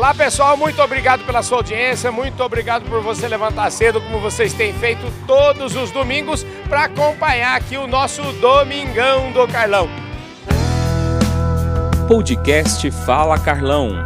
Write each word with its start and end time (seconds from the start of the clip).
Olá 0.00 0.14
pessoal, 0.14 0.56
muito 0.56 0.80
obrigado 0.80 1.26
pela 1.26 1.42
sua 1.42 1.58
audiência, 1.58 2.10
muito 2.10 2.42
obrigado 2.42 2.88
por 2.88 3.02
você 3.02 3.28
levantar 3.28 3.70
cedo, 3.70 4.00
como 4.00 4.18
vocês 4.18 4.54
têm 4.54 4.72
feito 4.72 5.02
todos 5.26 5.76
os 5.76 5.90
domingos, 5.90 6.42
para 6.70 6.84
acompanhar 6.84 7.54
aqui 7.54 7.76
o 7.76 7.86
nosso 7.86 8.22
Domingão 8.40 9.30
do 9.30 9.46
Carlão. 9.46 9.90
Podcast 12.08 12.90
Fala 13.04 13.38
Carlão. 13.38 14.02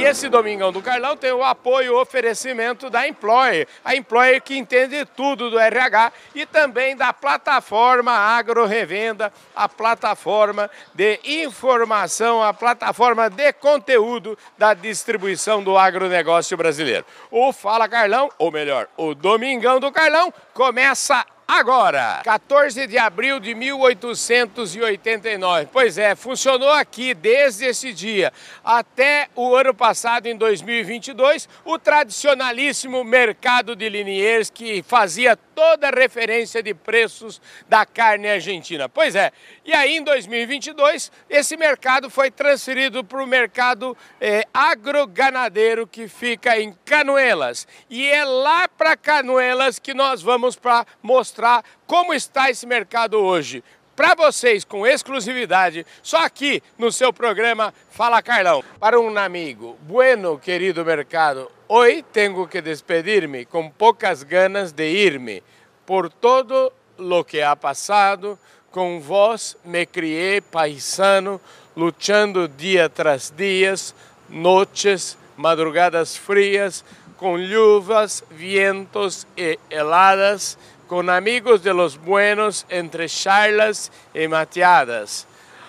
E 0.00 0.04
esse 0.04 0.30
Domingão 0.30 0.72
do 0.72 0.80
Carlão 0.80 1.14
tem 1.14 1.30
o 1.30 1.44
apoio 1.44 1.88
e 1.88 1.90
o 1.90 2.00
oferecimento 2.00 2.88
da 2.88 3.06
Employer, 3.06 3.68
a 3.84 3.94
Employer 3.94 4.40
que 4.40 4.56
entende 4.56 5.04
tudo 5.04 5.50
do 5.50 5.58
RH 5.58 6.10
e 6.34 6.46
também 6.46 6.96
da 6.96 7.12
plataforma 7.12 8.10
Agro 8.10 8.64
Revenda, 8.64 9.30
a 9.54 9.68
plataforma 9.68 10.70
de 10.94 11.20
informação, 11.22 12.42
a 12.42 12.54
plataforma 12.54 13.28
de 13.28 13.52
conteúdo 13.52 14.38
da 14.56 14.72
distribuição 14.72 15.62
do 15.62 15.76
agronegócio 15.76 16.56
brasileiro. 16.56 17.04
O 17.30 17.52
Fala 17.52 17.86
Carlão, 17.86 18.30
ou 18.38 18.50
melhor, 18.50 18.88
o 18.96 19.14
Domingão 19.14 19.78
do 19.78 19.92
Carlão, 19.92 20.32
começa 20.54 21.26
agora, 21.50 22.22
14 22.24 22.86
de 22.86 22.96
abril 22.96 23.40
de 23.40 23.54
1889. 23.54 25.68
Pois 25.72 25.98
é, 25.98 26.14
funcionou 26.14 26.70
aqui 26.70 27.12
desde 27.12 27.66
esse 27.66 27.92
dia 27.92 28.32
até 28.64 29.28
o 29.34 29.56
ano 29.56 29.74
passado, 29.74 30.26
em 30.26 30.36
2022, 30.36 31.48
o 31.64 31.78
tradicionalíssimo 31.78 33.02
mercado 33.02 33.74
de 33.74 33.88
Liniers 33.88 34.48
que 34.48 34.80
fazia 34.82 35.36
toda 35.60 35.88
a 35.88 35.90
referência 35.90 36.62
de 36.62 36.72
preços 36.72 37.38
da 37.68 37.84
carne 37.84 38.26
argentina. 38.26 38.88
Pois 38.88 39.14
é, 39.14 39.30
e 39.62 39.74
aí 39.74 39.98
em 39.98 40.02
2022 40.02 41.12
esse 41.28 41.54
mercado 41.54 42.08
foi 42.08 42.30
transferido 42.30 43.04
para 43.04 43.22
o 43.22 43.26
mercado 43.26 43.94
eh, 44.18 44.46
agroganadeiro 44.54 45.86
que 45.86 46.08
fica 46.08 46.58
em 46.58 46.72
Canoelas. 46.86 47.68
E 47.90 48.08
é 48.08 48.24
lá 48.24 48.66
para 48.68 48.96
Canoelas 48.96 49.78
que 49.78 49.92
nós 49.92 50.22
vamos 50.22 50.56
para 50.56 50.86
mostrar 51.02 51.62
como 51.86 52.14
está 52.14 52.48
esse 52.48 52.66
mercado 52.66 53.18
hoje 53.18 53.62
para 54.00 54.14
vocês 54.14 54.64
com 54.64 54.86
exclusividade, 54.86 55.84
só 56.02 56.24
aqui 56.24 56.62
no 56.78 56.90
seu 56.90 57.12
programa 57.12 57.74
Fala 57.90 58.22
Carlão. 58.22 58.64
Para 58.78 58.98
um 58.98 59.14
amigo, 59.18 59.76
bueno, 59.82 60.38
querido 60.38 60.82
mercado, 60.82 61.50
hoje 61.68 62.02
tenho 62.10 62.48
que 62.48 62.62
despedir-me 62.62 63.44
com 63.44 63.68
poucas 63.68 64.22
ganas 64.22 64.72
de 64.72 64.88
ir-me 64.88 65.42
por 65.84 66.08
todo 66.08 66.72
lo 66.96 67.22
que 67.22 67.42
ha 67.42 67.54
passado. 67.54 68.38
Com 68.70 69.00
vós 69.00 69.54
me 69.66 69.84
criei 69.84 70.40
paisano, 70.40 71.38
lutando 71.76 72.48
dia 72.48 72.88
tras 72.88 73.30
dias, 73.36 73.94
noches, 74.30 75.18
madrugadas 75.36 76.16
frias, 76.16 76.82
com 77.18 77.36
luvas, 77.36 78.24
vientos 78.30 79.26
e 79.36 79.58
heladas 79.68 80.56
con 80.90 81.08
amigos 81.08 81.62
de 81.62 81.72
los 81.72 81.96
buenos 81.96 82.66
entre 82.68 83.06
charlas 83.06 83.92
y 84.12 84.26
mateadas. 84.26 85.24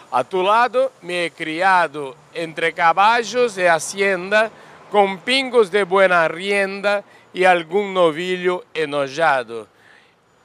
A 0.09 0.23
tu 0.23 0.41
lado 0.41 0.91
me 1.03 1.25
he 1.25 1.31
criado 1.31 2.16
entre 2.33 2.73
caballos 2.73 3.53
de 3.53 3.69
hacienda, 3.69 4.50
con 4.89 5.19
pingos 5.19 5.69
de 5.69 5.83
buena 5.83 6.28
rienda 6.28 7.03
y 7.36 7.44
algún 7.44 7.94
novillo 7.94 8.66
enojado. 8.73 9.67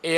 Y 0.03 0.17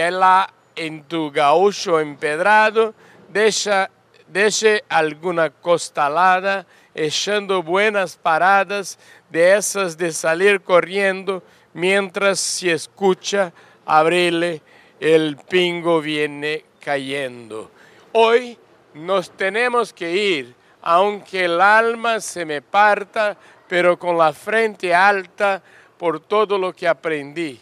en 0.74 1.04
tu 1.04 1.30
gaúcho 1.30 2.00
empedrado, 2.00 2.92
deixa, 3.28 3.88
deixe 4.26 4.82
alguna 4.88 5.50
costalada, 5.50 6.66
echando 6.96 7.62
buenas 7.62 8.16
paradas 8.16 8.98
de 9.30 9.56
esas 9.56 9.96
de 9.96 10.10
salir 10.10 10.60
corriendo 10.60 11.44
mientras 11.72 12.40
se 12.40 12.72
escucha 12.72 13.52
abrile, 13.88 14.60
el 15.00 15.36
pingo 15.36 16.00
viene 16.00 16.64
cayendo. 16.78 17.70
Hoy 18.12 18.56
nos 18.94 19.30
tenemos 19.30 19.92
que 19.92 20.14
ir, 20.14 20.54
aunque 20.82 21.46
el 21.46 21.60
alma 21.60 22.20
se 22.20 22.44
me 22.44 22.62
parta, 22.62 23.36
pero 23.66 23.98
con 23.98 24.16
la 24.16 24.32
frente 24.32 24.94
alta 24.94 25.62
por 25.96 26.20
todo 26.20 26.58
lo 26.58 26.72
que 26.72 26.86
aprendí. 26.86 27.60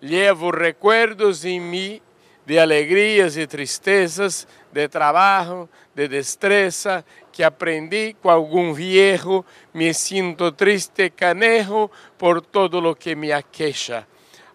Llevo 0.00 0.52
recuerdos 0.52 1.44
en 1.44 1.68
mí 1.68 2.00
de 2.46 2.60
alegrías 2.60 3.36
y 3.36 3.46
tristezas, 3.46 4.46
de 4.72 4.88
trabajo, 4.88 5.68
de 5.94 6.08
destreza, 6.08 7.04
que 7.32 7.44
aprendi 7.44 8.14
com 8.14 8.30
algum 8.30 8.74
viejo, 8.74 9.44
me 9.72 9.92
sinto 9.92 10.52
triste 10.54 11.10
canejo 11.10 11.90
por 12.16 12.42
todo 12.42 12.80
lo 12.80 12.94
que 12.94 13.16
me 13.16 13.32
aquecha. 13.32 14.06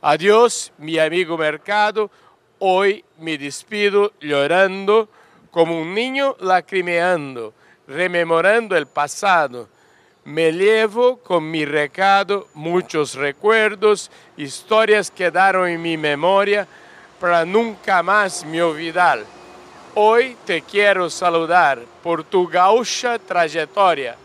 Adiós, 0.02 0.72
mi 0.78 0.98
amigo 0.98 1.38
mercado. 1.38 2.10
Hoy 2.58 3.04
me 3.18 3.38
despido 3.38 4.14
llorando 4.22 5.10
como 5.52 5.78
un 5.78 5.94
niño 5.94 6.38
lacrimeando, 6.40 7.54
rememorando 7.86 8.78
el 8.78 8.88
pasado. 8.88 9.68
Me 10.24 10.54
llevo 10.54 11.18
con 11.18 11.52
mi 11.52 11.66
recado 11.66 12.48
muchos 12.54 13.16
recuerdos, 13.16 14.10
historias 14.38 15.12
quedaron 15.12 15.68
en 15.68 15.82
mi 15.82 15.98
memoria 15.98 16.66
para 17.20 17.44
nunca 17.44 18.02
más 18.02 18.46
me 18.46 18.62
olvidar. 18.62 19.26
Hoy 19.96 20.38
te 20.46 20.62
quiero 20.62 21.10
saludar 21.10 21.80
por 22.02 22.24
tu 22.24 22.48
gaucha 22.48 23.20
trayectoria 23.20 24.16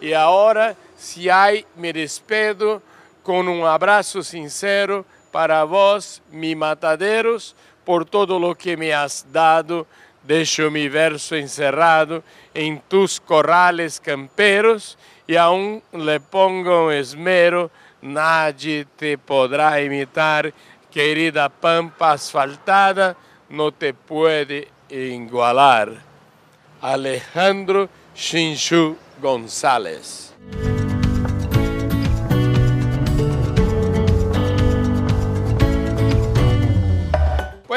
y 0.00 0.12
ahora 0.12 0.74
si 0.98 1.30
hay 1.30 1.64
me 1.76 1.92
despido 1.92 2.82
con 3.22 3.46
un 3.46 3.64
abrazo 3.64 4.24
sincero 4.24 5.04
para 5.32 5.64
vós, 5.64 6.22
mi 6.30 6.54
mataderos, 6.54 7.54
por 7.84 8.04
todo 8.04 8.38
lo 8.38 8.54
que 8.54 8.76
me 8.76 8.92
has 8.92 9.26
dado, 9.32 9.86
deixo 10.22 10.70
mi 10.70 10.88
verso 10.88 11.34
encerrado 11.34 12.22
em 12.54 12.78
tus 12.88 13.18
corrales 13.18 13.98
camperos 13.98 14.96
e 15.26 15.36
aún 15.36 15.82
le 15.92 16.20
pongo 16.20 16.90
esmero, 16.90 17.70
nadie 18.02 18.84
te 18.96 19.16
podrá 19.16 19.80
imitar, 19.80 20.52
querida 20.90 21.48
pampa 21.48 22.12
asfaltada, 22.12 23.16
no 23.48 23.70
te 23.72 23.94
puede 23.94 24.68
igualar. 24.88 26.02
Alejandro 26.82 27.88
Chinchu 28.14 28.96
González. 29.20 30.34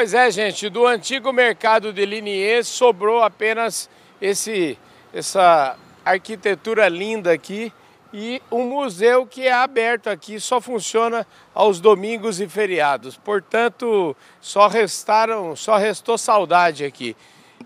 Pois 0.04 0.12
é, 0.12 0.30
gente, 0.30 0.68
do 0.68 0.86
antigo 0.86 1.32
mercado 1.32 1.90
de 1.90 2.04
Liniers 2.04 2.68
sobrou 2.68 3.22
apenas 3.22 3.88
esse, 4.20 4.78
essa 5.14 5.78
arquitetura 6.04 6.86
linda 6.90 7.32
aqui 7.32 7.72
e 8.12 8.42
um 8.52 8.64
museu 8.64 9.24
que 9.26 9.46
é 9.46 9.52
aberto 9.54 10.10
aqui, 10.10 10.38
só 10.38 10.60
funciona 10.60 11.26
aos 11.54 11.80
domingos 11.80 12.38
e 12.38 12.46
feriados. 12.46 13.16
Portanto, 13.16 14.14
só 14.42 14.68
restaram, 14.68 15.56
só 15.56 15.78
restou 15.78 16.18
saudade 16.18 16.84
aqui. 16.84 17.16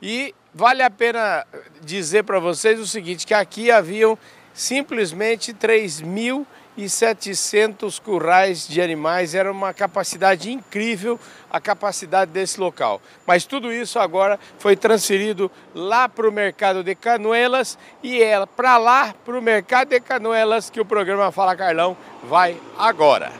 E 0.00 0.32
vale 0.54 0.84
a 0.84 0.90
pena 0.90 1.44
dizer 1.82 2.22
para 2.22 2.38
vocês 2.38 2.78
o 2.78 2.86
seguinte, 2.86 3.26
que 3.26 3.34
aqui 3.34 3.68
haviam 3.68 4.16
simplesmente 4.54 5.52
3 5.52 6.02
mil 6.02 6.46
e 6.78 6.88
700 6.88 7.98
currais 7.98 8.66
de 8.66 8.80
animais. 8.80 9.34
Era 9.34 9.50
uma 9.50 9.74
capacidade 9.74 10.50
incrível 10.50 11.18
a 11.50 11.60
capacidade 11.60 12.30
desse 12.30 12.60
local. 12.60 13.02
Mas 13.26 13.44
tudo 13.44 13.72
isso 13.72 13.98
agora 13.98 14.38
foi 14.58 14.76
transferido 14.76 15.50
lá 15.74 16.08
para 16.08 16.28
o 16.28 16.32
mercado 16.32 16.84
de 16.84 16.94
Canoelas 16.94 17.76
e 18.02 18.22
é 18.22 18.46
para 18.46 18.78
lá, 18.78 19.12
para 19.24 19.36
o 19.36 19.42
mercado 19.42 19.88
de 19.88 20.00
Canoelas, 20.00 20.70
que 20.70 20.80
o 20.80 20.84
programa 20.84 21.32
Fala 21.32 21.56
Carlão 21.56 21.96
vai 22.22 22.56
agora. 22.78 23.32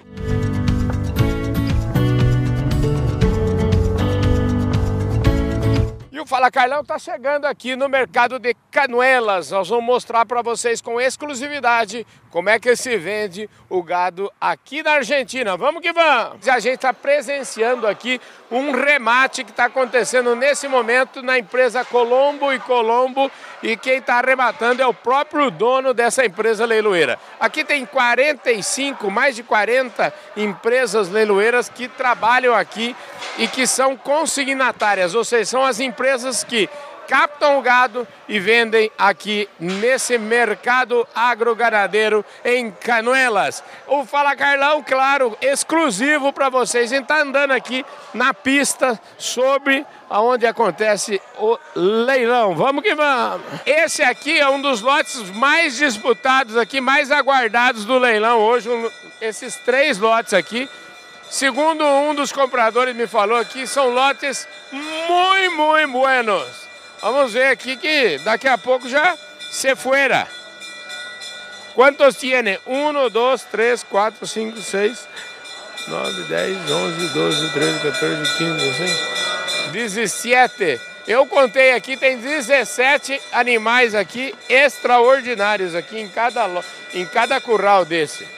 E 6.19 6.21
o 6.21 6.27
Fala 6.27 6.51
Carlão 6.51 6.81
está 6.81 6.99
chegando 6.99 7.45
aqui 7.45 7.77
no 7.77 7.89
mercado 7.89 8.41
de 8.41 8.53
Canuelas. 8.73 9.53
Nós 9.53 9.69
vamos 9.69 9.85
mostrar 9.85 10.27
para 10.27 10.43
vocês 10.43 10.81
com 10.81 11.01
exclusividade 11.01 12.05
como 12.29 12.51
é 12.51 12.59
que 12.59 12.75
se 12.75 12.97
vende 12.97 13.49
o 13.71 13.83
gado 13.85 14.31
aqui 14.41 14.83
na 14.83 14.95
Argentina. 14.95 15.57
Vamos 15.57 15.81
que 15.81 15.93
vamos! 15.93 16.49
A 16.49 16.59
gente 16.59 16.75
está 16.75 16.93
presenciando 16.93 17.87
aqui 17.87 18.21
um 18.51 18.73
remate 18.73 19.45
que 19.45 19.51
está 19.51 19.67
acontecendo 19.67 20.35
nesse 20.35 20.67
momento 20.67 21.23
na 21.23 21.39
empresa 21.39 21.85
Colombo 21.85 22.53
e 22.53 22.59
Colombo 22.59 23.31
e 23.63 23.77
quem 23.77 23.99
está 23.99 24.17
arrematando 24.17 24.83
é 24.83 24.87
o 24.87 24.95
próprio 24.95 25.51
dono 25.51 25.95
dessa 25.95 26.25
empresa 26.25 26.67
leiloeira. 26.67 27.19
Aqui 27.39 27.65
tem 27.65 27.87
45, 27.87 29.11
mais 29.11 29.37
de 29.37 29.43
40 29.43 30.13
empresas 30.37 31.09
leiloeiras 31.09 31.69
que 31.69 31.87
trabalham 31.89 32.55
aqui 32.55 32.95
e 33.39 33.47
que 33.47 33.67
são 33.67 33.97
consignatárias, 33.97 35.15
ou 35.15 35.25
seja, 35.25 35.45
são 35.45 35.65
as 35.65 35.79
empresas 35.81 36.08
que 36.47 36.69
captam 37.09 37.59
o 37.59 37.63
gado 37.63 38.07
e 38.29 38.39
vendem 38.39 38.93
aqui 38.99 39.49
nesse 39.59 40.19
mercado 40.19 41.09
agroganadeiro 41.15 42.23
em 42.45 42.71
Canuelas. 42.71 43.65
O 43.87 44.05
Fala 44.05 44.37
Carlão, 44.37 44.85
claro, 44.87 45.37
exclusivo 45.41 46.33
para 46.35 46.51
vocês. 46.51 46.93
A 46.93 46.95
gente 46.95 47.05
está 47.05 47.23
andando 47.23 47.53
aqui 47.53 47.85
na 48.13 48.35
pista 48.35 49.01
sobre 49.17 49.87
aonde 50.11 50.47
acontece 50.47 51.21
o 51.39 51.59
leilão. 51.75 52.55
Vamos 52.55 52.83
que 52.83 52.95
vamos! 52.95 53.47
Esse 53.65 54.03
aqui 54.03 54.39
é 54.39 54.49
um 54.49 54.61
dos 54.61 54.83
lotes 54.83 55.31
mais 55.31 55.77
disputados 55.77 56.59
aqui, 56.59 56.79
mais 56.79 57.11
aguardados 57.11 57.87
do 57.87 57.99
leilão 57.99 58.39
hoje. 58.39 58.69
Esses 59.21 59.57
três 59.57 59.99
lotes 59.99 60.35
aqui. 60.35 60.69
Segundo 61.31 61.85
um 61.85 62.15
dos 62.15 62.33
compradores 62.33 62.97
me 62.97 63.07
falou 63.07 63.37
aqui, 63.37 63.67
são 63.67 63.91
lotes 63.91 64.49
muito, 64.73 65.57
muito 65.57 65.93
buenos. 65.93 66.47
Vamos 67.03 67.33
ver 67.33 67.49
aqui 67.49 67.77
que 67.77 68.19
daqui 68.19 68.49
a 68.49 68.57
pouco 68.57 68.89
já 68.89 69.17
se 69.51 69.77
fuera. 69.77 70.27
Quantos 71.75 72.17
tiene? 72.17 72.59
1, 72.67 73.11
2, 73.11 73.43
3, 73.45 73.83
4, 73.85 74.27
5, 74.27 74.61
6, 74.61 75.09
9, 75.87 76.23
10, 76.23 76.71
11, 76.71 77.09
12, 77.09 77.53
13, 77.53 77.79
14, 77.81 78.39
15, 78.39 78.53
16, 78.57 79.73
17. 79.73 80.81
Eu 81.07 81.27
contei 81.27 81.73
aqui, 81.73 81.97
tem 81.97 82.19
17 82.19 83.21
animais 83.33 83.95
aqui 83.95 84.35
extraordinários 84.49 85.75
aqui 85.75 86.01
em 86.01 86.09
cada, 86.09 86.47
em 86.93 87.07
cada 87.07 87.41
curral 87.41 87.85
desse. 87.85 88.38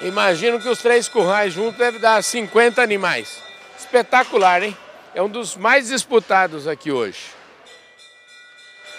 Imagino 0.00 0.60
que 0.60 0.68
os 0.68 0.80
três 0.80 1.08
currais 1.08 1.52
juntos 1.52 1.78
devem 1.78 2.00
dar 2.00 2.22
50 2.22 2.82
animais. 2.82 3.42
Espetacular, 3.78 4.62
hein? 4.62 4.76
é 5.16 5.22
um 5.22 5.30
dos 5.30 5.56
mais 5.56 5.88
disputados 5.88 6.68
aqui 6.68 6.92
hoje. 6.92 7.18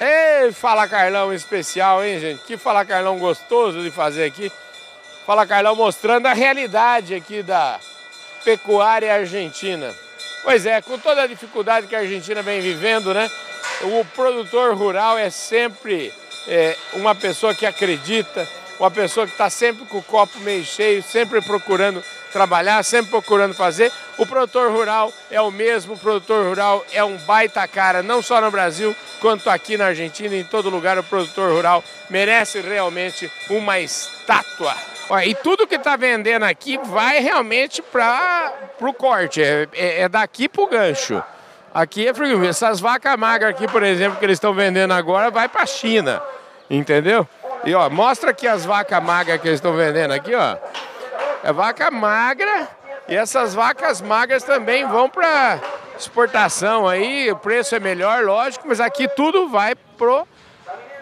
Ei, 0.02 0.52
Fala 0.52 0.88
Carlão 0.88 1.32
especial, 1.32 2.04
hein, 2.04 2.20
gente? 2.20 2.42
Que 2.44 2.58
Fala 2.58 2.84
Carlão 2.84 3.20
gostoso 3.20 3.84
de 3.84 3.92
fazer 3.92 4.26
aqui. 4.26 4.52
Fala 5.28 5.46
Carlão 5.46 5.76
mostrando 5.76 6.26
a 6.26 6.34
realidade 6.34 7.14
aqui 7.14 7.44
da 7.44 7.80
pecuária 8.44 9.14
argentina. 9.14 9.94
Pois 10.42 10.66
é, 10.66 10.82
com 10.82 10.98
toda 10.98 11.22
a 11.22 11.28
dificuldade 11.28 11.86
que 11.86 11.96
a 11.96 12.00
Argentina 12.00 12.42
vem 12.42 12.62
vivendo, 12.62 13.14
né? 13.14 13.30
O 13.84 14.04
produtor 14.16 14.74
rural 14.74 15.20
é 15.20 15.30
sempre 15.30 16.12
é, 16.48 16.76
uma 16.94 17.14
pessoa 17.14 17.54
que 17.54 17.66
acredita, 17.66 18.48
uma 18.80 18.92
pessoa 18.92 19.26
que 19.26 19.34
está 19.34 19.50
sempre 19.50 19.86
com 19.86 19.98
o 19.98 20.04
copo 20.04 20.40
meio 20.40 20.64
cheio, 20.64 21.02
sempre 21.02 21.42
procurando 21.42 22.04
trabalhar, 22.32 22.84
sempre 22.84 23.10
procurando 23.10 23.54
fazer. 23.54 23.92
O 24.18 24.26
produtor 24.26 24.72
rural 24.72 25.12
é 25.32 25.42
o 25.42 25.50
mesmo, 25.50 25.94
o 25.94 25.98
produtor 25.98 26.46
rural 26.46 26.86
é 26.92 27.04
um 27.04 27.18
baita 27.18 27.68
cara, 27.68 28.04
não 28.04 28.22
só 28.22 28.40
no 28.40 28.52
Brasil, 28.52 28.96
quanto 29.20 29.50
aqui 29.50 29.78
na 29.78 29.88
Argentina, 29.88 30.36
em 30.36 30.44
todo 30.44 30.70
lugar 30.70 30.98
o 30.98 31.04
produtor 31.04 31.52
rural 31.52 31.84
merece 32.10 32.62
realmente 32.62 33.32
uma 33.50 33.80
estátua. 33.80 34.76
e 35.26 35.34
tudo 35.36 35.68
que 35.68 35.76
está 35.76 35.96
vendendo 35.96 36.44
aqui 36.44 36.78
vai 36.78 37.20
realmente 37.20 37.82
para 37.82 38.54
o 38.80 38.94
corte, 38.94 39.42
é, 39.42 39.68
é, 39.74 40.02
é 40.02 40.10
daqui 40.10 40.48
para 40.48 40.62
o 40.62 40.68
gancho. 40.68 41.24
Aqui 41.74 42.08
é 42.08 42.14
frio. 42.14 42.44
Essas 42.44 42.80
vacas 42.80 43.16
magras 43.18 43.52
aqui, 43.52 43.68
por 43.68 43.84
exemplo, 43.84 44.18
que 44.18 44.26
eles 44.26 44.38
estão 44.38 44.54
vendendo 44.54 44.94
agora, 44.94 45.30
vai 45.30 45.48
para 45.48 45.64
a 45.64 45.66
China, 45.66 46.22
entendeu? 46.70 47.28
E 47.66 47.74
ó, 47.74 47.90
mostra 47.90 48.32
aqui 48.32 48.48
as 48.48 48.66
vacas 48.66 49.04
magras 49.04 49.42
que 49.42 49.48
eles 49.48 49.58
estão 49.58 49.74
vendendo 49.74 50.12
aqui, 50.12 50.34
ó. 50.34 50.58
É 51.44 51.52
vaca 51.52 51.92
magra 51.92 52.68
e 53.08 53.16
essas 53.16 53.54
vacas 53.54 54.02
magras 54.02 54.44
também 54.44 54.86
vão 54.86 55.10
para 55.10 55.60
exportação 55.98 56.88
aí, 56.88 57.32
o 57.32 57.36
preço 57.38 57.74
é 57.76 57.80
melhor, 57.80 58.24
lógico, 58.24 58.68
mas 58.68 58.80
aqui 58.80 59.08
tudo 59.08 59.48
vai 59.48 59.76
pro 59.98 60.28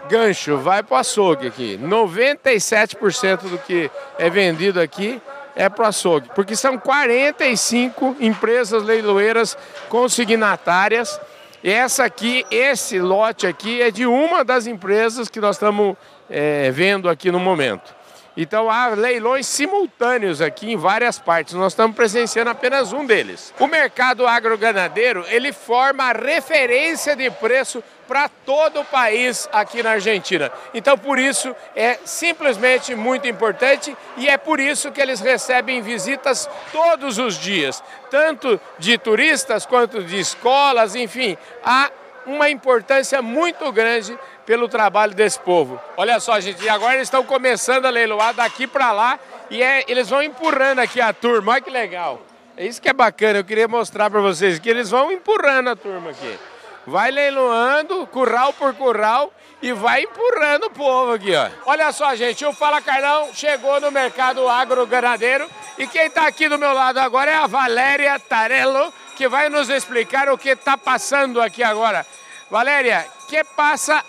gancho, 0.10 0.58
vai 0.58 0.84
pro 0.84 0.96
açougue 0.96 1.48
aqui. 1.48 1.80
97% 1.82 3.50
do 3.50 3.58
que 3.58 3.90
é 4.18 4.30
vendido 4.30 4.80
aqui 4.80 5.22
é 5.56 5.68
pro 5.70 5.86
açougue, 5.86 6.30
porque 6.36 6.56
são 6.56 6.78
45 6.78 8.18
empresas 8.20 8.84
leiloeiras 8.84 9.58
consignatárias. 9.90 11.20
Essa 11.68 12.06
aqui, 12.06 12.46
esse 12.52 13.00
lote 13.00 13.48
aqui 13.48 13.82
é 13.82 13.90
de 13.90 14.06
uma 14.06 14.46
das 14.46 14.68
empresas 14.68 15.28
que 15.28 15.42
nós 15.42 15.56
estamos 15.56 15.98
é, 16.30 16.70
vendo 16.70 17.10
aqui 17.10 17.32
no 17.32 17.40
momento. 17.40 17.96
Então 18.38 18.70
há 18.70 18.88
leilões 18.88 19.48
simultâneos 19.48 20.42
aqui 20.42 20.72
em 20.72 20.76
várias 20.76 21.18
partes. 21.18 21.54
Nós 21.54 21.72
estamos 21.72 21.96
presenciando 21.96 22.50
apenas 22.50 22.92
um 22.92 23.06
deles. 23.06 23.54
O 23.60 23.68
mercado 23.68 24.28
agroganadeiro, 24.28 25.26
ele 25.30 25.54
forma 25.54 26.04
a 26.04 26.12
referência 26.12 27.16
de 27.16 27.30
preço 27.32 27.84
para 28.08 28.30
todo 28.30 28.82
o 28.82 28.86
país 28.86 29.50
aqui 29.52 29.82
na 29.82 29.92
Argentina. 29.92 30.52
Então, 30.74 30.98
por 30.98 31.18
isso, 31.18 31.56
é 31.76 31.98
simplesmente 32.06 32.94
muito 32.94 33.28
importante 33.28 33.96
e 34.18 34.28
é 34.28 34.38
por 34.38 34.60
isso 34.60 34.92
que 34.92 35.02
eles 35.02 35.20
recebem 35.20 35.82
visitas 35.82 36.48
todos 36.72 37.18
os 37.18 37.36
dias, 37.36 37.84
tanto 38.12 38.60
de 38.78 38.98
turistas 38.98 39.66
quanto 39.66 40.04
de 40.04 40.20
escolas, 40.20 40.94
enfim, 40.94 41.38
há 41.64 41.90
uma 42.26 42.50
importância 42.50 43.22
muito 43.22 43.72
grande 43.72 44.18
pelo 44.46 44.68
trabalho 44.68 45.14
desse 45.14 45.40
povo. 45.40 45.80
Olha 45.98 46.20
só, 46.20 46.40
gente, 46.40 46.64
e 46.64 46.70
agora 46.70 46.96
eles 46.96 47.08
estão 47.08 47.24
começando 47.24 47.86
a 47.86 47.90
leiloar 47.90 48.34
daqui 48.34 48.68
para 48.68 48.92
lá 48.92 49.20
e 49.50 49.62
é, 49.62 49.84
eles 49.88 50.10
vão 50.10 50.22
empurrando 50.22 50.80
aqui 50.80 51.02
a 51.02 51.12
turma. 51.14 51.54
Olha 51.54 51.62
que 51.62 51.70
legal. 51.70 52.22
É 52.58 52.66
isso 52.66 52.82
que 52.82 52.88
é 52.88 52.94
bacana, 52.94 53.40
eu 53.40 53.44
queria 53.44 53.68
mostrar 53.68 54.10
para 54.10 54.22
vocês 54.22 54.60
que 54.60 54.70
eles 54.70 54.90
vão 54.90 55.12
empurrando 55.12 55.70
a 55.70 55.76
turma 55.76 56.12
aqui. 56.12 56.40
Vai 56.88 57.12
leiloando, 57.12 58.06
curral 58.08 58.54
por 58.54 58.74
curral 58.76 59.34
e 59.62 59.74
vai 59.74 60.04
empurrando 60.04 60.66
o 60.66 60.70
povo 60.70 61.14
aqui, 61.14 61.36
ó. 61.36 61.50
Olha 61.66 61.92
só, 61.92 62.16
gente, 62.16 62.46
o 62.46 62.54
Fala 62.54 62.80
Carlão 62.82 63.30
chegou 63.34 63.82
no 63.82 63.92
mercado 63.92 64.48
agroganadeiro 64.48 65.50
e 65.78 65.88
quem 65.88 66.06
está 66.06 66.28
aqui 66.28 66.48
do 66.48 66.58
meu 66.58 66.72
lado 66.72 67.00
agora 67.00 67.32
é 67.32 67.36
a 67.36 67.48
Valéria 67.48 68.18
Tarello, 68.20 68.94
que 69.18 69.28
vai 69.28 69.50
nos 69.50 69.68
explicar 69.68 70.30
o 70.30 70.38
que 70.38 70.50
está 70.50 70.78
passando 70.78 71.42
aqui 71.42 71.64
agora. 71.64 72.06
Valéria, 72.50 73.06
¿qué 73.28 73.44
pasa? 73.44 74.06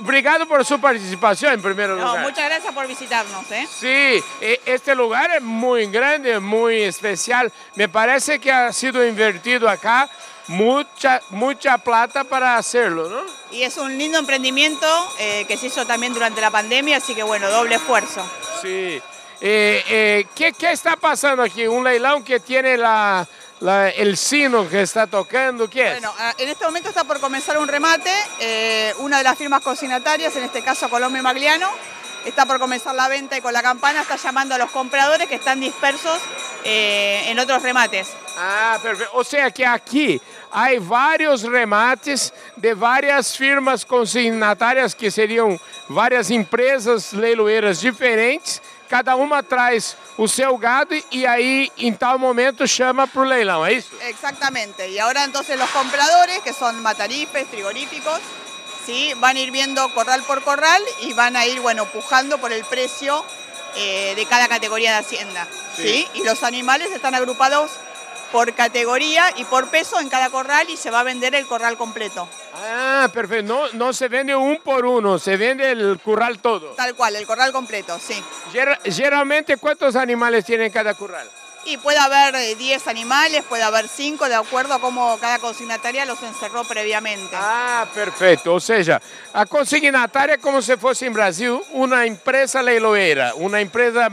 Obrigado 0.00 0.46
por 0.46 0.64
su 0.64 0.80
participación 0.80 1.54
en 1.54 1.62
primer 1.62 1.90
lugar. 1.90 2.06
No, 2.06 2.16
muchas 2.18 2.46
gracias 2.46 2.72
por 2.72 2.86
visitarnos. 2.86 3.50
¿eh? 3.50 3.66
Sí, 3.70 4.22
e, 4.40 4.60
este 4.66 4.94
lugar 4.94 5.30
es 5.36 5.42
muy 5.42 5.86
grande, 5.86 6.38
muy 6.40 6.82
especial. 6.82 7.52
Me 7.74 7.88
parece 7.88 8.38
que 8.38 8.50
ha 8.50 8.72
sido 8.72 9.06
invertido 9.06 9.68
acá 9.68 10.08
mucha, 10.48 11.20
mucha 11.30 11.78
plata 11.78 12.24
para 12.24 12.56
hacerlo, 12.56 13.08
¿no? 13.08 13.22
Y 13.52 13.62
es 13.62 13.76
un 13.76 13.96
lindo 13.96 14.18
emprendimiento 14.18 14.86
eh, 15.18 15.44
que 15.46 15.56
se 15.56 15.68
hizo 15.68 15.86
también 15.86 16.12
durante 16.12 16.40
la 16.40 16.50
pandemia, 16.50 16.96
así 16.96 17.14
que 17.14 17.22
bueno, 17.22 17.48
doble 17.50 17.76
esfuerzo. 17.76 18.22
Sí. 18.60 19.00
Eh, 19.42 19.84
eh, 19.88 20.26
¿qué, 20.34 20.52
¿Qué 20.52 20.72
está 20.72 20.96
pasando 20.96 21.42
aquí? 21.42 21.66
Un 21.66 21.84
leilón 21.84 22.22
que 22.22 22.40
tiene 22.40 22.76
la 22.76 23.26
el 23.60 24.16
sino 24.16 24.68
que 24.68 24.82
está 24.82 25.06
tocando, 25.06 25.68
¿qué 25.68 25.86
es? 25.86 25.92
Bueno, 26.00 26.14
ah, 26.18 26.34
en 26.38 26.48
este 26.48 26.64
momento 26.64 26.88
está 26.88 27.04
por 27.04 27.20
comenzar 27.20 27.58
un 27.58 27.68
remate, 27.68 28.10
eh, 28.38 28.94
una 28.98 29.18
de 29.18 29.24
las 29.24 29.36
firmas 29.36 29.60
consignatarias, 29.60 30.34
en 30.36 30.44
este 30.44 30.62
caso 30.62 30.88
Colombia 30.88 31.22
Magliano, 31.22 31.68
está 32.24 32.46
por 32.46 32.58
comenzar 32.58 32.94
la 32.94 33.08
venta 33.08 33.36
y 33.36 33.40
con 33.40 33.52
la 33.52 33.62
campana 33.62 34.02
está 34.02 34.16
llamando 34.16 34.54
a 34.54 34.58
los 34.58 34.70
compradores 34.70 35.28
que 35.28 35.36
están 35.36 35.60
dispersos 35.60 36.20
eh, 36.64 37.24
en 37.26 37.38
otros 37.38 37.62
remates. 37.62 38.08
Ah, 38.38 38.78
perfecto. 38.82 39.12
O 39.14 39.24
sea 39.24 39.50
que 39.50 39.66
aquí 39.66 40.20
hay 40.52 40.78
varios 40.78 41.42
remates 41.42 42.32
de 42.56 42.74
varias 42.74 43.36
firmas 43.36 43.84
consignatarias 43.84 44.94
que 44.94 45.10
serían 45.10 45.58
varias 45.88 46.30
empresas 46.30 47.12
leiloeiras 47.12 47.80
diferentes 47.80 48.62
cada 48.90 49.14
uma 49.14 49.40
traz 49.40 49.96
o 50.18 50.26
seu 50.26 50.58
gado 50.58 50.96
e 51.12 51.24
aí 51.24 51.70
em 51.78 51.94
tal 51.94 52.18
momento 52.18 52.66
chama 52.66 53.06
para 53.06 53.22
o 53.22 53.24
leilão, 53.24 53.64
é 53.64 53.74
isso? 53.74 53.90
Exatamente. 54.02 54.82
E 54.88 54.98
agora 54.98 55.24
então 55.24 55.40
os 55.40 55.70
compradores, 55.70 56.42
que 56.42 56.52
são 56.52 56.72
matarifes, 56.82 57.46
frigoríficos, 57.48 58.18
¿sí? 58.84 59.14
van 59.20 59.36
a 59.36 59.40
ir 59.40 59.52
viendo 59.52 59.88
corral 59.94 60.24
por 60.24 60.42
corral 60.42 60.82
y 61.02 61.12
van 61.12 61.36
a 61.36 61.46
ir 61.46 61.60
bueno, 61.60 61.86
pujando 61.86 62.38
por 62.38 62.52
el 62.52 62.64
precio 62.64 63.24
eh, 63.76 64.14
de 64.16 64.26
cada 64.26 64.48
categoría 64.48 64.90
de 64.90 64.98
hacienda. 64.98 65.46
Sí. 65.76 65.82
¿sí? 65.82 66.08
Y 66.14 66.24
los 66.24 66.42
animales 66.42 66.90
están 66.90 67.14
agrupados 67.14 67.70
por 68.32 68.54
categoría 68.54 69.24
y 69.36 69.44
por 69.44 69.68
peso 69.68 70.00
en 70.00 70.08
cada 70.08 70.30
corral 70.30 70.68
y 70.70 70.76
se 70.76 70.90
va 70.90 71.00
a 71.00 71.04
vender 71.04 71.34
el 71.34 71.46
corral 71.46 71.76
completo. 71.76 72.28
Ah, 72.54 73.08
perfecto. 73.12 73.46
No, 73.46 73.68
no 73.72 73.92
se 73.92 74.08
vende 74.08 74.34
un 74.34 74.58
por 74.58 74.86
uno, 74.86 75.18
se 75.18 75.36
vende 75.36 75.70
el 75.70 76.00
corral 76.02 76.38
todo. 76.38 76.70
Tal 76.70 76.94
cual, 76.94 77.16
el 77.16 77.26
corral 77.26 77.52
completo, 77.52 77.98
sí. 77.98 78.22
Generalmente, 78.84 79.56
¿cuántos 79.56 79.96
animales 79.96 80.44
tiene 80.44 80.70
cada 80.70 80.94
corral? 80.94 81.28
Y 81.66 81.76
puede 81.76 81.98
haber 81.98 82.56
10 82.56 82.86
eh, 82.86 82.90
animales, 82.90 83.44
puede 83.46 83.62
haber 83.62 83.86
5, 83.86 84.28
de 84.28 84.34
acuerdo 84.34 84.74
a 84.74 84.80
cómo 84.80 85.18
cada 85.20 85.38
consignataria 85.38 86.06
los 86.06 86.22
encerró 86.22 86.64
previamente. 86.64 87.36
Ah, 87.38 87.86
perfecto. 87.94 88.54
O 88.54 88.60
sea, 88.60 89.00
a 89.34 89.44
consignataria 89.44 90.38
como 90.38 90.62
si 90.62 90.76
fuese 90.76 91.06
en 91.06 91.12
Brasil 91.12 91.60
una 91.72 92.06
empresa 92.06 92.62
leiloeira, 92.62 93.34
una 93.34 93.60
empresa 93.60 94.08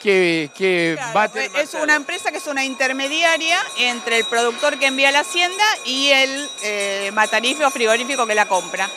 que, 0.00 0.50
que 0.56 0.94
Claro, 0.96 1.12
bate 1.14 1.46
el 1.46 1.56
es 1.56 1.74
una 1.74 1.94
empresa 1.94 2.32
que 2.32 2.38
es 2.38 2.46
una 2.46 2.64
intermediaria 2.64 3.58
entre 3.78 4.18
el 4.18 4.24
productor 4.24 4.78
que 4.78 4.86
envía 4.86 5.10
a 5.10 5.12
la 5.12 5.20
hacienda 5.20 5.64
y 5.84 6.08
el 6.10 6.50
eh, 6.62 7.10
matarife 7.12 7.64
o 7.64 7.70
frigorífico 7.70 8.26
que 8.26 8.34
la 8.34 8.46
compra. 8.46 8.88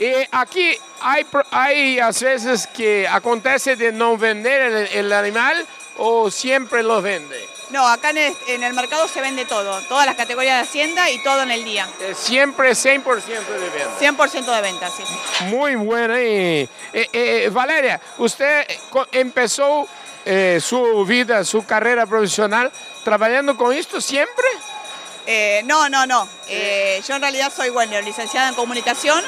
E 0.00 0.28
aqui 0.30 0.78
há, 1.00 1.16
pro- 1.28 1.44
há 1.50 1.68
às 2.06 2.20
vezes 2.22 2.66
que 2.66 3.04
acontece 3.10 3.74
de 3.76 3.90
não 3.92 4.16
vender 4.16 4.60
el, 4.70 5.06
el 5.06 5.12
animal 5.12 5.56
ou 5.96 6.30
sempre 6.30 6.82
lo 6.84 7.02
vende. 7.02 7.34
No, 7.70 7.84
acá 7.86 8.10
en 8.10 8.18
el, 8.18 8.36
en 8.46 8.62
el 8.62 8.72
mercado 8.72 9.08
se 9.08 9.20
vende 9.20 9.44
todo, 9.44 9.82
todas 9.88 10.06
las 10.06 10.14
categorías 10.14 10.56
de 10.56 10.62
hacienda 10.62 11.10
y 11.10 11.18
todo 11.24 11.42
en 11.42 11.50
el 11.50 11.64
día. 11.64 11.86
É 12.00 12.14
sempre 12.14 12.70
100% 12.74 13.02
de 13.02 13.68
venda. 13.74 13.98
100% 13.98 14.44
de 14.54 14.62
venta, 14.62 14.88
sí. 14.88 15.02
Muy 15.50 15.74
buena. 15.74 16.14
Eh, 16.16 16.68
eh, 16.94 17.50
Valeria, 17.52 18.00
usted 18.18 18.64
empezó 19.12 19.86
eh, 20.30 20.60
su 20.60 21.06
vida, 21.06 21.42
su 21.42 21.64
carrera 21.64 22.04
profesional 22.04 22.70
trabajando 23.02 23.56
con 23.56 23.72
esto 23.72 23.98
siempre. 23.98 24.44
Eh, 25.26 25.62
no, 25.64 25.88
no, 25.88 26.06
no. 26.06 26.28
Eh, 26.48 27.00
yo 27.08 27.14
en 27.14 27.22
realidad 27.22 27.50
soy, 27.54 27.70
bueno, 27.70 27.98
licenciada 28.02 28.50
en 28.50 28.54
comunicación 28.54 29.24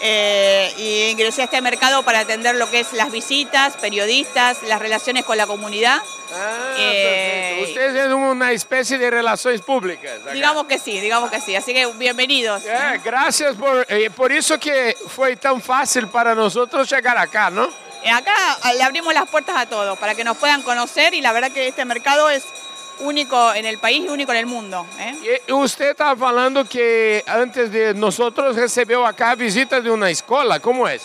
y 0.00 1.08
ingresé 1.10 1.42
a 1.42 1.44
este 1.44 1.60
mercado 1.60 2.02
para 2.02 2.20
atender 2.20 2.54
lo 2.54 2.70
que 2.70 2.80
es 2.80 2.94
las 2.94 3.10
visitas, 3.10 3.76
periodistas, 3.76 4.62
las 4.62 4.78
relaciones 4.78 5.26
con 5.26 5.36
la 5.36 5.46
comunidad. 5.46 6.00
Ah, 6.32 6.74
Eh, 6.78 7.56
perfecto. 7.58 7.70
Usted 7.70 8.06
es 8.06 8.12
una 8.14 8.52
especie 8.52 8.96
de 8.96 9.10
relaciones 9.10 9.60
públicas. 9.60 10.20
acá. 10.22 10.32
Digamos 10.32 10.64
que 10.66 10.78
sí, 10.78 10.98
digamos 10.98 11.30
que 11.30 11.42
sí. 11.42 11.56
Así 11.56 11.74
que 11.74 11.84
bienvenidos. 11.98 12.62
Gracias 13.04 13.54
por, 13.56 13.86
por 14.14 14.32
eso 14.32 14.58
que 14.58 14.96
fue 15.14 15.36
tan 15.36 15.60
fácil 15.60 16.08
para 16.08 16.34
nosotros 16.34 16.88
llegar 16.88 17.18
acá, 17.18 17.50
¿no? 17.50 17.87
Eh, 18.02 18.10
Acá 18.10 18.34
le 18.76 18.82
abrimos 18.82 19.12
las 19.14 19.28
puertas 19.28 19.56
a 19.56 19.66
todos 19.66 19.98
para 19.98 20.14
que 20.14 20.24
nos 20.24 20.36
puedan 20.36 20.62
conocer 20.62 21.14
y 21.14 21.20
la 21.20 21.32
verdad 21.32 21.50
que 21.50 21.68
este 21.68 21.84
mercado 21.84 22.30
es 22.30 22.44
único 23.00 23.52
en 23.54 23.64
el 23.64 23.78
país 23.78 24.04
y 24.04 24.08
único 24.08 24.32
en 24.32 24.38
el 24.38 24.46
mundo. 24.46 24.86
¿eh? 24.98 25.40
Y 25.46 25.52
usted 25.52 25.90
estaba 25.90 26.28
hablando 26.28 26.64
que 26.64 27.22
antes 27.26 27.70
de 27.70 27.94
nosotros 27.94 28.56
recibió 28.56 29.06
acá 29.06 29.34
visitas 29.34 29.82
de 29.84 29.90
una 29.90 30.10
escuela, 30.10 30.58
¿cómo 30.60 30.88
es? 30.88 31.02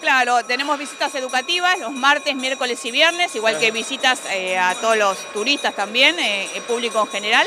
Claro, 0.00 0.44
tenemos 0.44 0.78
visitas 0.78 1.12
educativas 1.16 1.76
los 1.80 1.90
martes, 1.92 2.34
miércoles 2.36 2.84
y 2.84 2.90
viernes, 2.92 3.34
igual 3.34 3.58
que 3.58 3.72
visitas 3.72 4.20
eh, 4.30 4.56
a 4.56 4.74
todos 4.76 4.96
los 4.96 5.18
turistas 5.32 5.74
también, 5.74 6.18
eh, 6.20 6.48
el 6.54 6.62
público 6.62 7.00
en 7.00 7.08
general. 7.08 7.46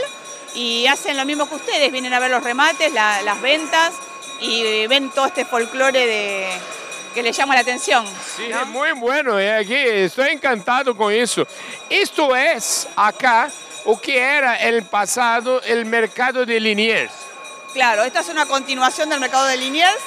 Y 0.54 0.86
hacen 0.88 1.16
lo 1.16 1.24
mismo 1.24 1.48
que 1.48 1.56
ustedes, 1.56 1.90
vienen 1.94 2.14
a 2.14 2.20
ver 2.20 2.30
los 2.30 2.44
remates, 2.44 2.92
la- 2.92 3.22
las 3.22 3.42
ventas 3.42 3.94
y 4.42 4.64
eh, 4.66 4.88
ven 4.90 5.10
todo 5.12 5.28
este 5.28 5.46
folclore 5.46 6.06
de, 6.06 6.50
que 7.14 7.24
les 7.24 7.36
llama 7.36 7.56
la 7.56 7.62
atención. 7.62 8.06
Sí, 8.36 8.48
¿no? 8.50 8.66
muy 8.68 8.92
bueno, 8.94 9.40
eh, 9.40 9.54
aquí 9.54 9.76
estoy 9.76 10.30
encantado 10.30 10.96
con 10.96 11.12
eso. 11.12 11.46
Esto 11.90 12.36
es 12.36 12.88
acá 12.96 13.50
o 13.86 14.00
que 14.00 14.20
era 14.20 14.56
el 14.56 14.84
pasado 14.84 15.62
el 15.64 15.86
mercado 15.86 16.46
de 16.46 16.60
Liniers. 16.60 17.14
Claro, 17.74 18.04
esta 18.04 18.20
es 18.20 18.30
una 18.30 18.46
continuación 18.46 19.10
del 19.10 19.20
mercado 19.20 19.46
de 19.48 19.58
Liniers 19.58 19.98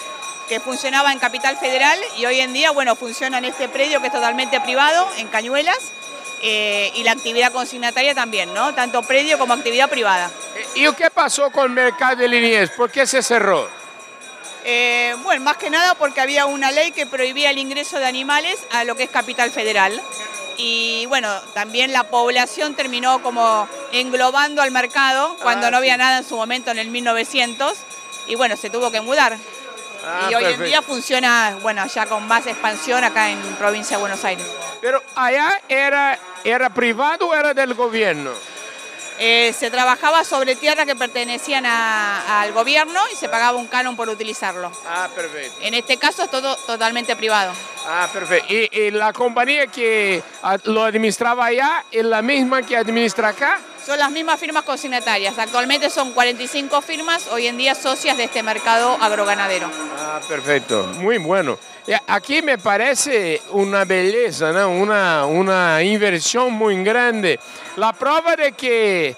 que 0.49 0.61
funcionaba 0.61 1.13
en 1.13 1.19
Capital 1.19 1.57
Federal 1.57 1.99
y 2.19 2.27
hoy 2.27 2.41
en 2.41 2.53
día, 2.53 2.71
bueno, 2.71 2.95
funciona 2.97 3.39
en 3.39 3.47
este 3.47 3.69
predio 3.69 4.01
que 4.01 4.09
es 4.09 4.13
totalmente 4.13 4.61
privado, 4.61 5.09
en 5.17 5.29
Cañuelas, 5.29 5.79
eh, 6.43 6.93
y 6.95 7.05
la 7.05 7.13
actividad 7.13 7.53
consignataria 7.53 8.15
también, 8.15 8.53
¿no? 8.53 8.75
Tanto 8.75 9.03
predio 9.03 9.39
como 9.39 9.55
actividad 9.55 9.89
privada. 9.89 10.31
¿Y 10.75 10.91
qué 10.93 11.11
pasó 11.11 11.51
con 11.51 11.65
el 11.65 11.71
mercado 11.71 12.17
de 12.17 12.29
Liniers? 12.29 12.71
¿Por 12.73 12.91
qué 12.91 13.07
se 13.07 13.23
cerró? 13.23 13.67
Eh, 14.65 15.15
bueno, 15.23 15.45
más 15.45 15.57
que 15.59 15.69
nada 15.71 15.95
porque 15.95 16.21
había 16.21 16.47
una 16.47 16.71
ley 16.71 16.91
que 16.93 17.07
prohibía 17.07 17.51
el 17.51 17.59
ingreso 17.59 17.99
de 17.99 18.07
animales 18.07 18.67
a 18.73 18.85
lo 18.85 18.97
que 18.97 19.05
es 19.05 19.11
Capital 19.11 19.51
Federal. 19.51 20.01
Y 20.57 21.05
bueno, 21.07 21.29
también 21.53 21.93
la 21.93 22.05
población 22.05 22.75
terminó 22.75 23.21
como 23.23 23.69
englobando 23.93 24.63
al 24.63 24.71
mercado 24.71 25.37
cuando 25.43 25.67
Ah, 25.67 25.71
no 25.71 25.77
había 25.79 25.95
sí. 25.95 25.99
nada 25.99 26.19
en 26.19 26.25
su 26.25 26.37
momento 26.37 26.71
en 26.71 26.79
el 26.79 26.89
1900 26.89 27.77
y 28.29 28.37
bueno, 28.37 28.57
se 28.57 28.71
tuvo 28.71 28.91
que 28.91 29.01
mudar. 29.01 29.37
Ah, 30.07 30.29
y 30.31 30.35
hoy 30.35 30.45
en 30.45 30.63
día 30.63 30.81
funciona, 30.83 31.57
bueno, 31.63 31.85
ya 31.87 32.07
con 32.07 32.27
más 32.29 32.47
expansión 32.47 33.03
acá 33.05 33.31
en 33.31 33.39
provincia 33.57 33.97
de 33.97 34.01
Buenos 34.03 34.25
Aires. 34.25 34.47
Pero 34.81 35.03
allá 35.17 35.61
era, 35.69 36.19
era 36.45 36.71
privado 36.71 37.29
o 37.29 37.35
era 37.35 37.53
del 37.55 37.75
gobierno? 37.75 38.31
Eh, 39.19 39.53
se 39.57 39.71
trabajaba 39.71 40.25
sobre 40.25 40.57
tierras 40.57 40.87
que 40.87 40.97
pertenecían 40.97 41.65
a- 41.67 42.41
al 42.43 42.53
gobierno 42.53 43.01
y 43.13 43.17
se 43.17 43.29
pagaba 43.29 43.57
un 43.59 43.69
canon 43.69 43.95
por 43.97 44.09
utilizarlo. 44.09 44.73
Ah, 44.89 45.09
perfecto. 45.15 45.57
En 45.63 45.75
este 45.75 45.97
caso 45.99 46.25
es 46.25 46.31
todo 46.31 46.57
totalmente 46.57 47.15
privado. 47.15 47.53
Ah, 47.87 48.09
perfecto. 48.13 48.53
¿Y, 48.53 48.69
y 48.77 48.91
la 48.91 49.13
compañía 49.13 49.67
que 49.69 50.23
lo 50.65 50.85
administraba 50.85 51.47
allá 51.47 51.85
es 51.91 52.05
la 52.05 52.23
misma 52.23 52.63
que 52.63 52.77
administra 52.77 53.29
acá? 53.29 53.61
Son 53.85 53.99
las 53.99 54.11
mismas 54.11 54.41
firmas 54.41 54.65
consignatarias. 54.65 55.39
Actualmente 55.39 55.91
son 55.91 56.13
45 56.13 56.81
firmas, 56.81 57.27
hoy 57.31 57.47
en 57.49 57.59
día 57.59 57.75
socias 57.75 58.17
de 58.17 58.25
este 58.25 58.43
mercado 58.43 58.97
agroganadero. 59.01 59.71
Ah, 59.99 60.21
perfecto, 60.27 60.85
muy 60.97 61.19
bueno. 61.19 61.59
Ya, 61.87 62.03
Aquí 62.07 62.41
me 62.41 62.57
parece 62.57 63.43
una 63.51 63.85
belleza, 63.85 64.53
¿no? 64.53 64.71
una, 64.71 65.27
una 65.27 65.83
inversión 65.83 66.53
muy 66.55 66.83
grande. 66.83 67.39
La 67.77 67.93
prueba 67.93 68.35
de 68.37 68.53
que 68.53 69.09
eh, 69.09 69.17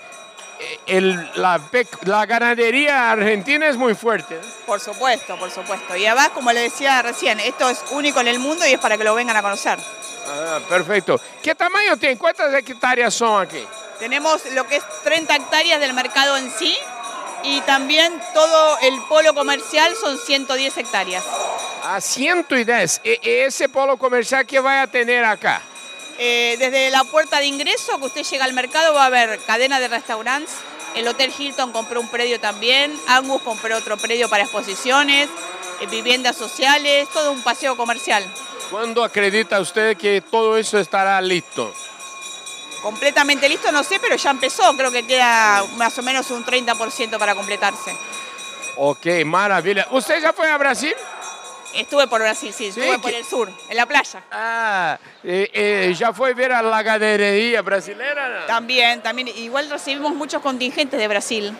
el- 0.87 1.31
la, 1.37 1.61
la 2.03 2.27
ganadería 2.27 3.13
argentina 3.13 3.69
es 3.69 3.77
muy 3.77 3.95
fuerte. 3.95 4.35
¿no? 4.35 4.67
Por 4.67 4.81
supuesto, 4.81 5.37
por 5.39 5.53
supuesto. 5.53 5.95
Y 5.97 6.07
además, 6.07 6.31
como 6.31 6.51
le 6.53 6.63
decía 6.63 7.01
recién, 7.03 7.39
esto 7.39 7.71
es 7.71 7.85
único 7.93 8.21
en 8.21 8.27
el 8.27 8.41
mundo 8.41 8.67
y 8.67 8.73
es 8.73 8.81
para 8.81 8.99
que 8.99 9.05
lo 9.05 9.15
vengan 9.15 9.37
a 9.37 9.43
conocer. 9.43 9.79
Ah, 10.29 10.59
perfecto. 10.69 11.21
¿Qué 11.41 11.55
tamaño 11.55 11.97
tiene? 11.97 12.19
¿Cuántas 12.19 12.53
hectáreas 12.53 13.15
son 13.15 13.41
aquí? 13.43 13.65
Tenemos 13.99 14.45
lo 14.53 14.67
que 14.67 14.77
es 14.77 14.85
30 15.05 15.35
hectáreas 15.37 15.81
del 15.81 15.93
mercado 15.95 16.37
en 16.37 16.51
sí 16.51 16.77
y 17.43 17.61
también 17.63 18.13
todo 18.35 18.79
el 18.83 19.01
polo 19.09 19.35
comercial 19.35 19.95
son 20.01 20.19
110 20.19 20.77
hectáreas. 20.79 21.25
A 21.85 22.01
110. 22.01 23.01
E- 23.05 23.21
e 23.23 23.45
ese 23.47 23.69
polo 23.69 23.97
comercial 23.97 24.45
que 24.47 24.61
va 24.61 24.83
a 24.83 24.87
tener 24.87 25.25
acá. 25.25 25.63
Eh, 26.19 26.57
desde 26.59 26.91
la 26.91 27.05
puerta 27.05 27.39
de 27.39 27.47
ingreso 27.47 27.99
que 27.99 28.07
usted 28.07 28.23
llega 28.25 28.45
al 28.45 28.53
mercado 28.55 28.95
va 28.95 29.05
a 29.05 29.07
haber 29.07 29.39
cadena 29.41 29.79
de 29.81 29.89
restaurantes. 29.89 30.55
El 30.95 31.07
Hotel 31.09 31.33
Hilton 31.37 31.73
compró 31.73 32.01
un 32.01 32.09
predio 32.09 32.41
también. 32.41 32.99
Angus 33.07 33.43
compró 33.43 33.77
otro 33.77 33.97
predio 33.99 34.29
para 34.31 34.45
exposiciones, 34.45 35.29
eh, 35.81 35.87
viviendas 35.87 36.37
sociales, 36.37 37.07
todo 37.13 37.33
un 37.33 37.43
paseo 37.43 37.77
comercial. 37.77 38.25
¿Cuándo 38.71 39.05
acredita 39.05 39.61
usted 39.61 39.97
que 39.97 40.21
todo 40.23 40.57
eso 40.57 40.79
estará 40.79 41.21
listo? 41.21 41.73
Completamente 42.87 43.49
listo, 43.49 43.73
no 43.73 43.83
sé, 43.83 43.99
pero 43.99 44.15
ya 44.15 44.31
empezó. 44.31 44.63
Creo 44.77 44.93
que 44.93 45.05
queda 45.05 45.65
más 45.77 45.99
o 45.99 46.05
menos 46.05 46.31
un 46.31 46.45
30% 46.45 47.19
para 47.19 47.35
completarse. 47.35 47.93
Ok, 48.77 49.07
maravilla. 49.25 49.89
¿Usted 49.91 50.23
ya 50.23 50.33
fue 50.33 50.49
a 50.49 50.57
Brasil? 50.57 50.95
Estuve 51.75 52.07
por 52.07 52.21
Brasil, 52.21 52.53
sí, 52.53 52.71
Sí, 52.71 52.81
estuve 52.81 53.01
por 53.01 53.13
el 53.13 53.25
sur, 53.25 53.51
en 53.69 53.77
la 53.77 53.87
playa. 53.87 54.23
Ah, 54.31 55.01
eh, 55.25 55.51
eh, 55.53 55.95
¿ya 55.99 56.13
fue 56.13 56.31
a 56.31 56.35
ver 56.35 56.53
a 56.53 56.63
la 56.63 56.81
ganadería 56.85 57.61
brasileña? 57.61 58.29
no? 58.29 58.47
También, 58.47 59.03
también, 59.03 59.27
igual 59.35 59.69
recibimos 59.69 60.15
muchos 60.15 60.41
contingentes 60.41 61.01
de 61.01 61.09
Brasil 61.09 61.59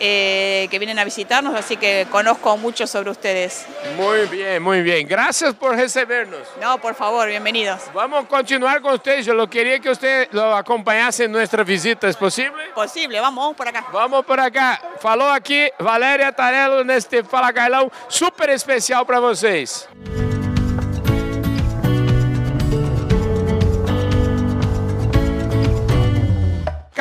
eh, 0.00 0.66
que 0.70 0.78
vienen 0.78 0.98
a 0.98 1.04
visitarnos, 1.04 1.54
así 1.54 1.76
que 1.76 2.06
conozco 2.10 2.56
mucho 2.56 2.86
sobre 2.86 3.10
ustedes. 3.10 3.66
Muy 3.96 4.26
bien, 4.26 4.62
muy 4.62 4.82
bien. 4.82 5.06
Gracias 5.06 5.54
por 5.54 5.76
recibirnos. 5.76 6.40
No, 6.60 6.78
por 6.78 6.94
favor, 6.94 7.28
bienvenidos. 7.28 7.82
Vamos 7.94 8.24
a 8.24 8.28
continuar 8.28 8.80
con 8.80 8.94
usted. 8.94 9.20
Yo 9.20 9.34
lo 9.34 9.48
quería 9.48 9.78
que 9.78 9.90
usted 9.90 10.28
lo 10.32 10.56
acompañase 10.56 11.24
en 11.24 11.32
nuestra 11.32 11.62
visita. 11.62 12.08
¿Es 12.08 12.16
posible? 12.16 12.70
Posible, 12.74 13.20
vamos, 13.20 13.44
vamos 13.44 13.56
por 13.56 13.68
acá. 13.68 13.86
Vamos 13.92 14.24
por 14.24 14.40
acá. 14.40 14.80
Falou 15.00 15.28
aqui 15.28 15.70
Valéria 15.78 16.32
Tarello 16.32 16.82
neste 16.84 17.22
Fala 17.22 17.52
Carlão 17.52 17.90
super 18.08 18.48
especial 18.50 19.04
para 19.04 19.20
vocês. 19.20 19.86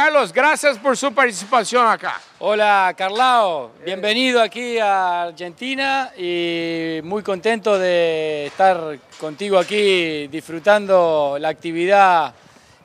Carlos, 0.02 0.32
gracias 0.32 0.78
por 0.78 0.96
su 0.96 1.14
participación 1.14 1.86
acá. 1.86 2.22
Hola 2.40 2.94
Carlao, 2.98 3.72
bienvenido 3.84 4.42
aquí 4.42 4.78
a 4.80 5.24
Argentina 5.24 6.14
y 6.18 7.02
muy 7.04 7.22
contento 7.22 7.78
de 7.78 8.46
estar 8.46 8.98
contigo 9.20 9.58
aquí 9.58 10.28
disfrutando 10.28 11.36
la 11.38 11.50
actividad 11.50 12.34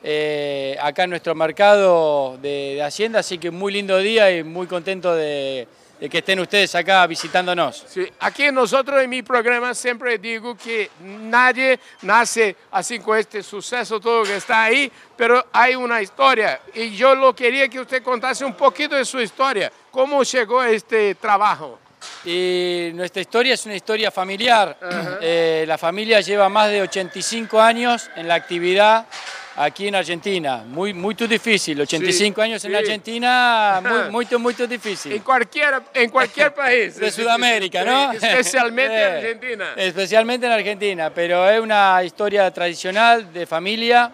eh, 0.03 0.77
acá 0.81 1.05
en 1.05 1.11
nuestro 1.11 1.33
mercado 1.35 2.37
de, 2.41 2.73
de 2.75 2.83
Hacienda, 2.83 3.19
así 3.19 3.37
que 3.37 3.49
muy 3.49 3.71
lindo 3.71 3.97
día 3.97 4.29
y 4.35 4.43
muy 4.43 4.67
contento 4.67 5.15
de, 5.15 5.69
de 6.05 6.09
que 6.09 6.19
estén 6.19 6.39
ustedes 6.39 6.75
acá 6.75 7.07
visitándonos. 7.07 7.83
Sí, 7.89 8.07
aquí 8.19 8.51
nosotros 8.51 9.01
en 9.01 9.09
mi 9.09 9.23
programa 9.23 9.73
siempre 9.73 10.19
digo 10.19 10.55
que 10.55 10.91
nadie 10.99 11.79
nace 12.03 12.55
así 12.69 12.99
con 12.99 13.17
este 13.17 13.41
suceso, 13.41 13.99
todo 13.99 14.21
que 14.21 14.35
está 14.35 14.65
ahí, 14.65 14.91
pero 15.17 15.47
hay 15.51 15.73
una 15.73 15.99
historia. 16.03 16.61
Y 16.75 16.95
yo 16.95 17.15
lo 17.15 17.35
quería 17.35 17.67
que 17.67 17.79
usted 17.79 18.03
contase 18.03 18.45
un 18.45 18.53
poquito 18.53 18.95
de 18.95 19.03
su 19.03 19.19
historia. 19.19 19.71
¿Cómo 19.89 20.21
llegó 20.21 20.59
a 20.59 20.69
este 20.69 21.15
trabajo? 21.15 21.79
Y 22.23 22.91
nuestra 22.93 23.23
historia 23.23 23.55
es 23.55 23.65
una 23.65 23.75
historia 23.75 24.11
familiar. 24.11 24.77
Eh, 25.21 25.65
la 25.67 25.79
familia 25.79 26.21
lleva 26.21 26.47
más 26.49 26.69
de 26.69 26.83
85 26.83 27.59
años 27.59 28.11
en 28.15 28.27
la 28.27 28.35
actividad 28.35 29.07
aquí 29.55 29.87
en 29.87 29.95
Argentina. 29.95 30.63
Muy, 30.65 30.93
muy 30.93 31.13
difícil. 31.15 31.79
85 31.79 32.41
años 32.41 32.63
en 32.65 32.71
sí. 32.71 32.77
Argentina, 32.77 33.81
muy, 34.11 34.27
muy, 34.27 34.37
muy 34.39 34.67
difícil. 34.67 35.13
En 35.13 35.21
cualquier, 35.21 35.81
en 35.93 36.09
cualquier 36.09 36.53
país. 36.55 36.97
de 36.97 37.11
Sudamérica, 37.11 37.83
¿no? 37.83 38.11
Especialmente 38.11 39.03
en 39.03 39.13
Argentina. 39.15 39.65
Especialmente 39.75 40.45
en 40.45 40.51
Argentina, 40.51 41.09
pero 41.13 41.49
es 41.49 41.59
una 41.59 42.03
historia 42.03 42.51
tradicional 42.51 43.31
de 43.31 43.45
familia. 43.45 44.11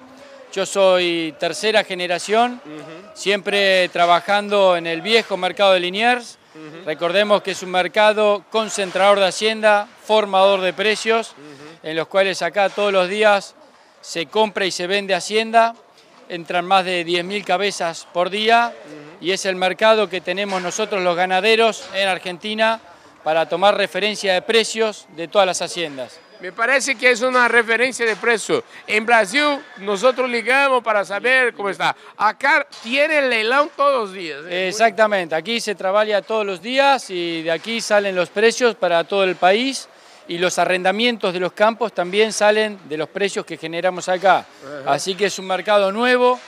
Yo 0.54 0.66
soy 0.66 1.34
tercera 1.40 1.84
generación, 1.86 2.62
siempre 3.14 3.88
trabajando 3.88 4.76
en 4.76 4.86
el 4.86 5.02
viejo 5.02 5.38
mercado 5.38 5.72
de 5.74 5.80
Liniers. 5.80 6.38
Recordemos 6.86 7.42
que 7.42 7.52
es 7.52 7.64
un 7.64 7.72
mercado 7.72 8.44
concentrador 8.50 9.18
de 9.20 9.28
hacienda, 9.28 9.88
formador 10.04 10.60
de 10.60 10.74
precios, 10.74 11.36
en 11.84 11.96
los 11.96 12.08
cuales 12.10 12.42
acá 12.42 12.68
todos 12.68 12.92
los 12.92 13.08
días 13.08 13.56
se 14.02 14.26
compra 14.26 14.66
y 14.66 14.72
se 14.72 14.88
vende 14.88 15.16
hacienda. 15.16 15.76
Entran 16.30 16.66
más 16.66 16.86
de 16.86 17.06
10.000 17.06 17.44
cabezas 17.44 18.08
por 18.14 18.30
día 18.30 18.74
y 19.20 19.32
es 19.32 19.46
el 19.46 19.56
mercado 19.56 20.10
que 20.10 20.22
tenemos 20.22 20.62
nosotros 20.62 21.04
los 21.04 21.16
ganaderos 21.16 21.88
en 21.94 22.08
Argentina 22.08 22.80
para 23.24 23.48
tomar 23.48 23.78
referencia 23.78 24.34
de 24.34 24.42
precios 24.42 25.08
de 25.16 25.28
todas 25.28 25.46
las 25.46 25.62
haciendas. 25.62 26.20
Me 26.40 26.52
parece 26.52 26.96
que 26.96 27.12
es 27.12 27.22
una 27.22 27.48
referencia 27.48 28.04
de 28.04 28.16
precio. 28.16 28.64
En 28.88 29.06
Brasil, 29.06 29.60
nosotros 29.78 30.28
ligamos 30.28 30.84
para 30.84 31.06
saber 31.06 31.54
cómo 31.54 31.70
está. 31.70 31.96
Acá 32.18 32.66
tiene 32.82 33.20
el 33.20 33.30
leilón 33.30 33.70
todos 33.76 34.08
los 34.08 34.14
días. 34.14 34.40
¿eh? 34.48 34.70
Exactamente, 34.70 35.36
aquí 35.36 35.60
se 35.60 35.76
trabaja 35.76 36.24
todos 36.24 36.44
los 36.44 36.60
días 36.60 37.12
y 37.12 37.44
de 37.44 37.52
aquí 37.52 37.80
salen 37.80 38.16
los 38.16 38.30
precios 38.30 38.74
para 38.74 39.04
todo 39.04 39.24
el 39.24 39.36
país 39.36 39.88
y 40.32 40.38
los 40.38 40.58
arrendamientos 40.60 41.34
de 41.34 41.42
los 41.42 41.52
campos 41.52 41.92
también 41.92 42.32
salen 42.32 42.80
de 42.88 42.96
los 42.96 43.10
precios 43.10 43.46
que 43.46 43.58
generamos 43.58 44.08
acá. 44.08 44.46
Así 44.86 45.14
que 45.14 45.26
es 45.26 45.38
un 45.40 45.46
mercado 45.46 45.92
nuevo, 45.92 46.40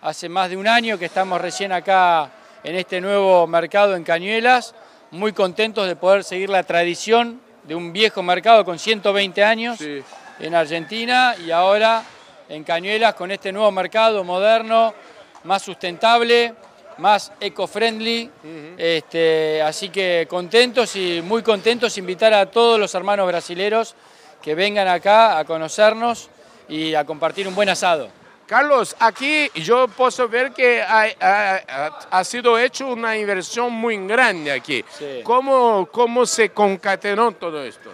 hace 0.00 0.28
más 0.28 0.48
de 0.48 0.56
un 0.56 0.68
año 0.68 0.96
que 0.96 1.06
estamos 1.06 1.40
recién 1.40 1.72
acá 1.72 2.30
en 2.62 2.76
este 2.76 3.00
nuevo 3.00 3.44
mercado 3.48 3.96
en 3.96 4.04
Cañuelas, 4.04 4.76
muy 5.10 5.32
contentos 5.32 5.88
de 5.88 5.96
poder 5.96 6.22
seguir 6.22 6.50
la 6.50 6.62
tradición 6.62 7.40
de 7.64 7.74
un 7.74 7.92
viejo 7.92 8.22
mercado 8.22 8.64
con 8.64 8.78
120 8.78 9.42
años 9.42 9.76
Sí. 9.78 10.04
en 10.38 10.54
Argentina 10.54 11.34
y 11.44 11.50
ahora 11.50 12.04
en 12.48 12.62
Cañuelas 12.62 13.14
con 13.14 13.32
este 13.32 13.50
nuevo 13.50 13.72
mercado 13.72 14.22
moderno, 14.22 14.94
más 15.42 15.62
sustentable, 15.62 16.54
más 16.98 17.32
eco-friendly. 17.40 18.30
este, 18.76 19.62
así 19.62 19.88
que 19.90 20.26
contentos 20.28 20.94
y 20.96 21.20
muy 21.22 21.42
contentos 21.42 21.96
invitar 21.98 22.32
a 22.34 22.46
todos 22.50 22.78
los 22.78 22.94
hermanos 22.94 23.26
brasileros 23.26 23.94
que 24.40 24.54
vengan 24.54 24.88
acá 24.88 25.38
a 25.38 25.44
conocernos 25.44 26.28
y 26.68 26.94
a 26.94 27.04
compartir 27.04 27.46
un 27.48 27.54
buen 27.54 27.68
asado. 27.68 28.08
Carlos, 28.46 28.94
aquí 28.98 29.48
yo 29.54 29.88
puedo 29.88 30.28
ver 30.28 30.52
que 30.52 30.82
ha, 30.82 31.06
ha- 31.20 31.98
ha 32.10 32.24
sido 32.24 32.58
hecho 32.58 32.88
una 32.88 33.16
inversión 33.16 33.72
muy 33.72 33.96
grande 34.06 34.52
aquí. 34.52 34.84
Sí. 34.98 35.20
¿Cómo, 35.22 35.88
¿Cómo 35.90 36.26
se 36.26 36.50
concatenó 36.50 37.32
todo 37.32 37.62
esto? 37.62 37.90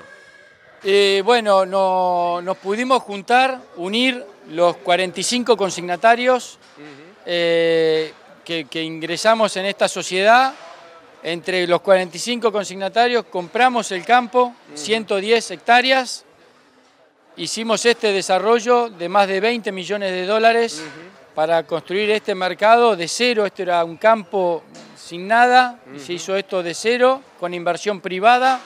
Eh, 0.82 1.22
bueno, 1.24 1.66
no- 1.66 2.40
nos 2.42 2.56
pudimos 2.56 3.02
juntar, 3.02 3.60
unir 3.76 4.24
los 4.50 4.76
45 4.78 5.56
consignatarios 5.56 6.58
eh, 7.26 8.12
que, 8.48 8.64
que 8.64 8.82
ingresamos 8.82 9.54
en 9.58 9.66
esta 9.66 9.86
sociedad. 9.88 10.54
Entre 11.22 11.66
los 11.66 11.82
45 11.82 12.50
consignatarios 12.50 13.26
compramos 13.30 13.92
el 13.92 14.04
campo, 14.06 14.54
110 14.74 15.50
hectáreas. 15.50 16.24
Hicimos 17.36 17.84
este 17.84 18.10
desarrollo 18.10 18.88
de 18.88 19.08
más 19.10 19.28
de 19.28 19.38
20 19.40 19.70
millones 19.70 20.12
de 20.12 20.24
dólares 20.24 20.82
para 21.34 21.62
construir 21.64 22.10
este 22.10 22.34
mercado 22.34 22.96
de 22.96 23.06
cero. 23.06 23.44
Esto 23.44 23.62
era 23.62 23.84
un 23.84 23.98
campo 23.98 24.62
sin 24.96 25.28
nada, 25.28 25.78
se 25.98 26.14
hizo 26.14 26.34
esto 26.34 26.62
de 26.62 26.72
cero, 26.72 27.20
con 27.38 27.52
inversión 27.52 28.00
privada. 28.00 28.60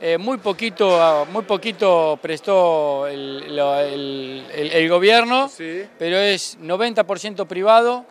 Eh, 0.00 0.16
muy, 0.16 0.38
poquito, 0.38 1.26
muy 1.32 1.42
poquito 1.42 2.16
prestó 2.22 3.08
el, 3.08 3.56
lo- 3.56 3.80
el- 3.80 4.46
el- 4.54 4.72
el 4.72 4.88
gobierno, 4.88 5.48
Sí. 5.48 5.82
pero 5.98 6.16
es 6.18 6.56
90% 6.60 7.46
privado. 7.48 8.04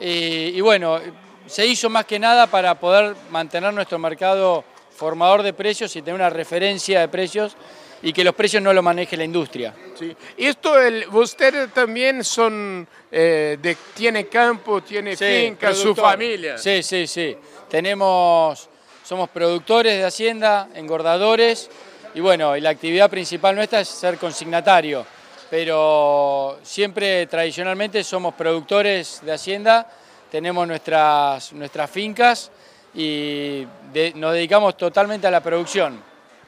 Eh, 0.00 0.52
y 0.54 0.60
bueno, 0.60 1.00
se 1.46 1.66
hizo 1.66 1.90
más 1.90 2.04
que 2.04 2.18
nada 2.18 2.46
para 2.46 2.78
poder 2.78 3.14
mantener 3.30 3.72
nuestro 3.72 3.98
mercado 3.98 4.64
formador 4.96 5.42
de 5.42 5.52
precios 5.52 5.94
y 5.96 6.02
tener 6.02 6.14
una 6.14 6.30
referencia 6.30 7.00
de 7.00 7.08
precios 7.08 7.56
y 8.02 8.12
que 8.12 8.22
los 8.22 8.34
precios 8.34 8.62
no 8.62 8.72
lo 8.72 8.82
maneje 8.82 9.16
la 9.16 9.24
industria. 9.24 9.74
Sí. 9.98 10.14
Esto, 10.36 10.78
el, 10.78 11.08
ustedes 11.08 11.72
también 11.72 12.22
son, 12.22 12.86
eh, 13.10 13.58
de, 13.60 13.76
tiene 13.94 14.26
campo, 14.26 14.82
tiene 14.82 15.16
Sí, 15.16 15.24
finca, 15.46 15.72
su 15.72 15.94
familia. 15.94 16.58
Sí, 16.58 16.82
sí, 16.82 17.06
sí. 17.06 17.36
Tenemos, 17.68 18.68
somos 19.02 19.30
productores 19.30 19.96
de 19.96 20.04
hacienda, 20.04 20.68
engordadores, 20.74 21.70
y 22.14 22.20
bueno, 22.20 22.56
y 22.56 22.60
la 22.60 22.70
actividad 22.70 23.10
principal 23.10 23.56
nuestra 23.56 23.80
es 23.80 23.88
ser 23.88 24.18
consignatario, 24.18 25.06
pero 25.54 26.58
siempre 26.64 27.28
tradicionalmente 27.28 28.02
somos 28.02 28.34
productores 28.34 29.20
de 29.22 29.30
hacienda, 29.30 29.86
tenemos 30.28 30.66
nuestras, 30.66 31.52
nuestras 31.52 31.88
fincas 31.88 32.50
y 32.92 33.64
de- 33.92 34.12
nos 34.16 34.32
dedicamos 34.32 34.76
totalmente 34.76 35.28
a 35.28 35.30
la 35.30 35.40
producción. 35.40 36.02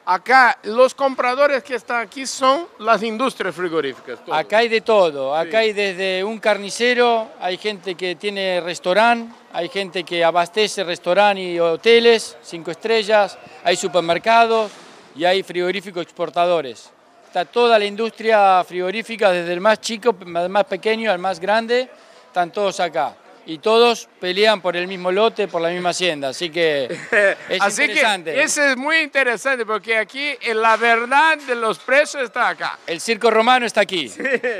Acá, 0.05 0.59
los 0.63 0.93
compradores 0.93 1.63
que 1.63 1.75
están 1.75 2.01
aquí 2.01 2.25
son 2.25 2.67
las 2.79 3.01
industrias 3.01 3.55
frigoríficas. 3.55 4.19
todos. 4.25 4.37
Acá 4.37 4.57
hay 4.57 4.67
de 4.67 4.81
todo, 4.81 5.33
acá 5.33 5.51
Sí. 5.51 5.55
hay 5.55 5.71
desde 5.73 6.21
un 6.25 6.37
carnicero, 6.39 7.29
hay 7.39 7.57
gente 7.57 7.95
que 7.95 8.15
tiene 8.15 8.59
restaurante, 8.59 9.33
hay 9.53 9.69
gente 9.69 10.03
que 10.03 10.21
abastece 10.21 10.83
restaurante 10.83 11.41
y 11.43 11.57
hoteles, 11.61 12.35
cinco 12.41 12.71
estrellas, 12.71 13.37
hay 13.63 13.77
supermercados 13.77 14.69
y 15.15 15.23
hay 15.23 15.43
frigoríficos 15.43 16.03
exportadores. 16.03 16.91
Está 17.27 17.45
toda 17.45 17.77
la 17.77 17.85
industria 17.85 18.63
frigorífica, 18.63 19.31
desde 19.31 19.53
el 19.53 19.61
más 19.61 19.79
chico, 19.81 20.15
el 20.19 20.49
más 20.49 20.63
pequeño 20.65 21.11
al 21.11 21.19
más 21.19 21.39
grande, 21.39 21.89
están 22.27 22.51
todos 22.51 22.79
acá. 22.79 23.15
Y 23.45 23.59
todos 23.59 24.09
pelean 24.19 24.59
por 24.59 24.75
el 24.75 24.87
mismo 24.87 25.09
lote, 25.11 25.47
por 25.47 25.61
la 25.61 25.69
misma 25.69 25.89
hacienda, 25.89 26.29
así 26.29 26.49
que 26.49 26.85
es 27.49 27.61
Así 27.61 27.83
interesante. 27.83 28.33
que 28.33 28.43
eso 28.43 28.61
es 28.63 28.75
muy 28.75 28.97
interesante 28.97 29.65
porque 29.65 29.97
aquí 29.97 30.35
eh, 30.41 30.53
la 30.53 30.75
verdad 30.75 31.37
de 31.37 31.55
los 31.55 31.79
precios 31.79 32.23
está 32.23 32.49
acá. 32.49 32.77
El 32.85 32.99
circo 32.99 33.31
romano 33.31 33.65
está 33.65 33.81
aquí. 33.81 34.11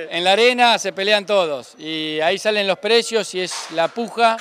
En 0.10 0.24
la 0.24 0.34
arena 0.34 0.78
se 0.80 0.94
pelean 0.94 1.26
todos 1.26 1.76
y 1.78 2.20
ahí 2.22 2.38
salen 2.38 2.66
los 2.66 2.78
precios 2.80 3.34
y 3.36 3.42
es 3.42 3.54
la 3.72 3.90
puja, 3.90 4.38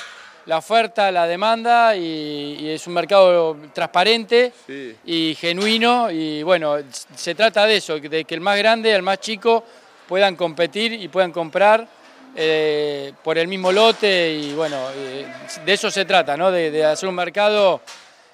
la 0.47 0.57
oferta, 0.57 1.11
la 1.11 1.27
demanda 1.27 1.95
y, 1.95 2.57
y 2.59 2.69
es 2.71 2.87
un 2.87 2.93
mercado 2.93 3.55
transparente 3.73 4.51
Sí. 4.65 4.95
y 5.05 5.35
genuino 5.39 6.09
y 6.09 6.41
bueno, 6.43 6.77
se 7.15 7.35
trata 7.35 7.65
de 7.65 7.77
eso, 7.77 7.99
de 7.99 8.25
que 8.25 8.33
el 8.35 8.41
más 8.41 8.57
grande, 8.57 8.91
el 8.93 9.01
más 9.03 9.19
chico 9.19 9.63
puedan 10.07 10.35
competir 10.35 10.93
y 10.93 11.07
puedan 11.09 11.31
comprar 11.31 11.87
eh, 12.35 13.11
por 13.23 13.37
el 13.37 13.47
mismo 13.47 13.71
lote 13.71 14.33
y 14.33 14.53
bueno, 14.53 14.77
eh, 14.95 15.25
de 15.65 15.73
eso 15.73 15.91
se 15.91 16.05
trata, 16.05 16.35
¿no? 16.37 16.49
de, 16.51 16.71
de 16.71 16.85
hacer 16.85 17.09
un 17.09 17.15
mercado 17.15 17.81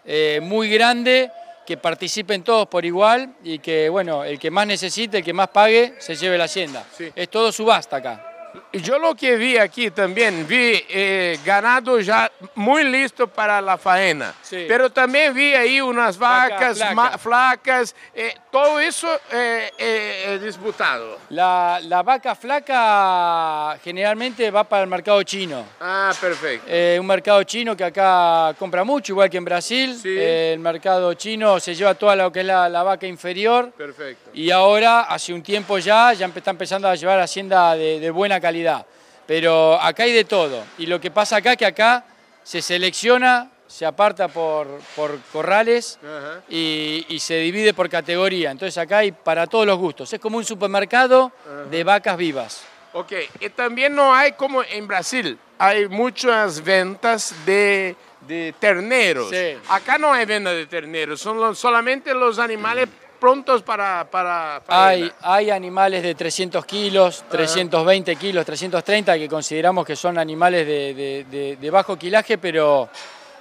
eh, 0.06 0.40
muy 0.42 0.70
grande, 0.70 1.32
que 1.66 1.78
participen 1.78 2.44
todos 2.44 2.68
por 2.68 2.84
igual 2.84 3.36
y 3.42 3.60
que, 3.60 3.88
bueno, 3.88 4.26
el 4.26 4.38
que 4.38 4.52
más 4.52 4.68
necesite, 4.68 5.20
el 5.20 5.24
que 5.24 5.32
más 5.32 5.48
pague, 5.48 5.94
se 6.00 6.14
lleve 6.18 6.38
la 6.38 6.44
hacienda. 6.44 6.84
Sí. 6.98 7.10
Es 7.16 7.30
todo 7.30 7.54
subasta 7.54 7.96
acá. 7.98 8.33
Yo 8.74 9.00
lo 9.00 9.16
que 9.16 9.36
vi 9.36 9.58
aquí 9.58 9.90
también, 9.92 10.46
vi 10.48 10.84
eh, 10.90 11.40
ganado 11.46 12.00
ya 12.00 12.32
muy 12.56 12.84
listo 12.84 13.28
para 13.28 13.62
la 13.62 13.78
faena. 13.78 14.34
Sí. 14.42 14.66
Pero 14.68 14.90
también 14.92 15.34
vi 15.34 15.54
ahí 15.56 15.82
unas 15.82 16.18
Vaca 16.18 16.56
vacas 16.56 16.78
flaca. 16.78 16.94
ma- 16.94 17.18
flacas, 17.18 17.96
eh, 18.14 18.36
todo 18.54 18.80
eso 18.80 19.08
eh, 19.32 19.72
eh, 19.80 20.34
es 20.36 20.42
disputado. 20.44 21.18
La, 21.30 21.80
la 21.82 22.04
vaca 22.04 22.36
flaca 22.36 23.80
generalmente 23.84 24.52
va 24.52 24.64
para 24.64 24.84
el 24.84 24.90
mercado 24.90 25.24
chino. 25.24 25.66
Ah, 25.82 26.14
perfecto. 26.22 26.68
Eh, 26.70 26.98
un 27.00 27.08
mercado 27.08 27.42
chino 27.46 27.76
que 27.76 27.84
acá 27.84 28.54
compra 28.60 28.84
mucho, 28.84 29.14
igual 29.14 29.28
que 29.28 29.38
en 29.38 29.46
Brasil. 29.46 29.98
Sí. 30.00 30.10
Eh, 30.10 30.54
el 30.54 30.60
mercado 30.60 31.16
chino 31.16 31.60
se 31.60 31.74
lleva 31.74 31.96
toda 31.96 32.16
lo 32.16 32.32
que 32.32 32.42
es 32.42 32.46
la, 32.46 32.70
la 32.70 32.84
vaca 32.84 33.08
inferior. 33.08 33.72
Perfecto. 33.72 34.30
Y 34.36 34.52
ahora, 34.52 35.02
hace 35.02 35.34
un 35.34 35.42
tiempo 35.42 35.80
ya, 35.80 36.14
ya 36.14 36.28
está 36.28 36.52
empezando 36.52 36.88
a 36.88 36.94
llevar 36.94 37.20
hacienda 37.20 37.76
de, 37.76 38.00
de 38.00 38.12
buena 38.12 38.40
calidad. 38.40 38.86
Pero 39.26 39.82
acá 39.82 40.04
hay 40.04 40.14
de 40.14 40.26
todo. 40.26 40.64
Y 40.78 40.86
lo 40.86 41.02
que 41.02 41.10
pasa 41.10 41.38
acá, 41.38 41.56
que 41.56 41.66
acá 41.66 42.06
se 42.44 42.62
selecciona, 42.62 43.50
se 43.74 43.88
aparta 43.88 44.28
por, 44.28 44.68
por 44.96 45.20
corrales 45.32 45.98
Ajá. 46.04 46.42
y, 46.48 47.06
y 47.10 47.18
se 47.20 47.38
divide 47.38 47.74
por 47.74 47.90
categoría. 47.90 48.52
Entonces 48.52 48.78
acá 48.78 49.00
hay 49.00 49.12
para 49.12 49.48
todos 49.48 49.66
los 49.66 49.80
gustos. 49.80 50.14
Es 50.14 50.20
como 50.20 50.38
un 50.38 50.46
supermercado 50.46 51.32
de 51.72 51.84
vacas 51.84 52.16
vivas. 52.16 52.62
Ok, 52.94 53.12
y 53.40 53.50
también 53.50 53.96
no 53.96 54.14
hay 54.14 54.34
como 54.34 54.62
en 54.64 54.88
Brasil, 54.88 55.40
hay 55.58 55.88
muchas 55.88 56.64
ventas 56.64 57.34
de, 57.44 57.96
de 58.28 58.54
terneros. 58.60 59.32
Sí. 59.32 59.58
Acá 59.70 59.98
no 59.98 60.14
hay 60.14 60.26
venta 60.26 60.52
de 60.52 60.68
terneros, 60.68 61.20
son 61.20 61.40
los- 61.40 61.58
solamente 61.58 62.14
los 62.14 62.38
animales 62.38 62.88
prontos 63.20 63.64
para, 63.64 64.06
para 64.12 64.62
hay, 64.68 65.12
hay 65.22 65.50
animales 65.50 66.04
de 66.04 66.14
300 66.14 66.64
kilos, 66.68 67.24
320 67.32 68.16
kilos, 68.18 68.46
330 68.46 69.18
que 69.18 69.28
consideramos 69.28 69.88
que 69.88 69.96
son 69.96 70.20
animales 70.20 70.68
de, 70.68 71.70
bajo 71.72 71.98
quilaje, 71.98 72.38
pero 72.38 72.90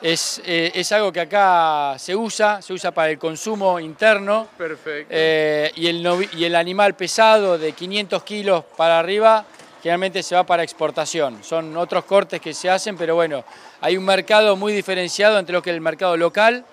es, 0.03 0.43
eh, 0.45 0.73
es, 0.75 0.91
algo 0.93 1.12
que 1.12 1.21
acá 1.21 1.95
se 1.99 2.15
usa, 2.17 2.61
se 2.61 2.73
usa 2.73 2.91
para 2.91 3.11
el 3.11 3.19
consumo 3.19 3.79
interno. 3.79 4.49
Perfecto. 4.59 5.09
Eh, 5.11 5.71
y, 5.77 5.87
el 5.87 6.29
y 6.37 6.45
el 6.45 6.57
animal 6.57 6.95
pesado 6.95 7.57
de 7.57 7.73
500 7.73 8.23
kilos 8.25 8.65
para 8.77 8.99
arriba 8.99 9.45
generalmente 9.83 10.23
se 10.23 10.35
va 10.35 10.45
para 10.45 10.62
exportación. 10.62 11.43
Son 11.43 11.77
otros 11.77 12.05
cortes 12.05 12.41
que 12.41 12.55
se 12.55 12.71
hacen, 12.71 12.97
pero 12.97 13.15
bueno, 13.15 13.45
hay 13.81 13.97
un 13.97 14.05
mercado 14.05 14.57
muy 14.57 14.73
diferenciado 14.73 15.38
entre 15.38 15.53
lo 15.53 15.62
que 15.62 15.71
es 15.71 15.75
el 15.75 15.81
mercado 15.81 16.17
local, 16.17 16.65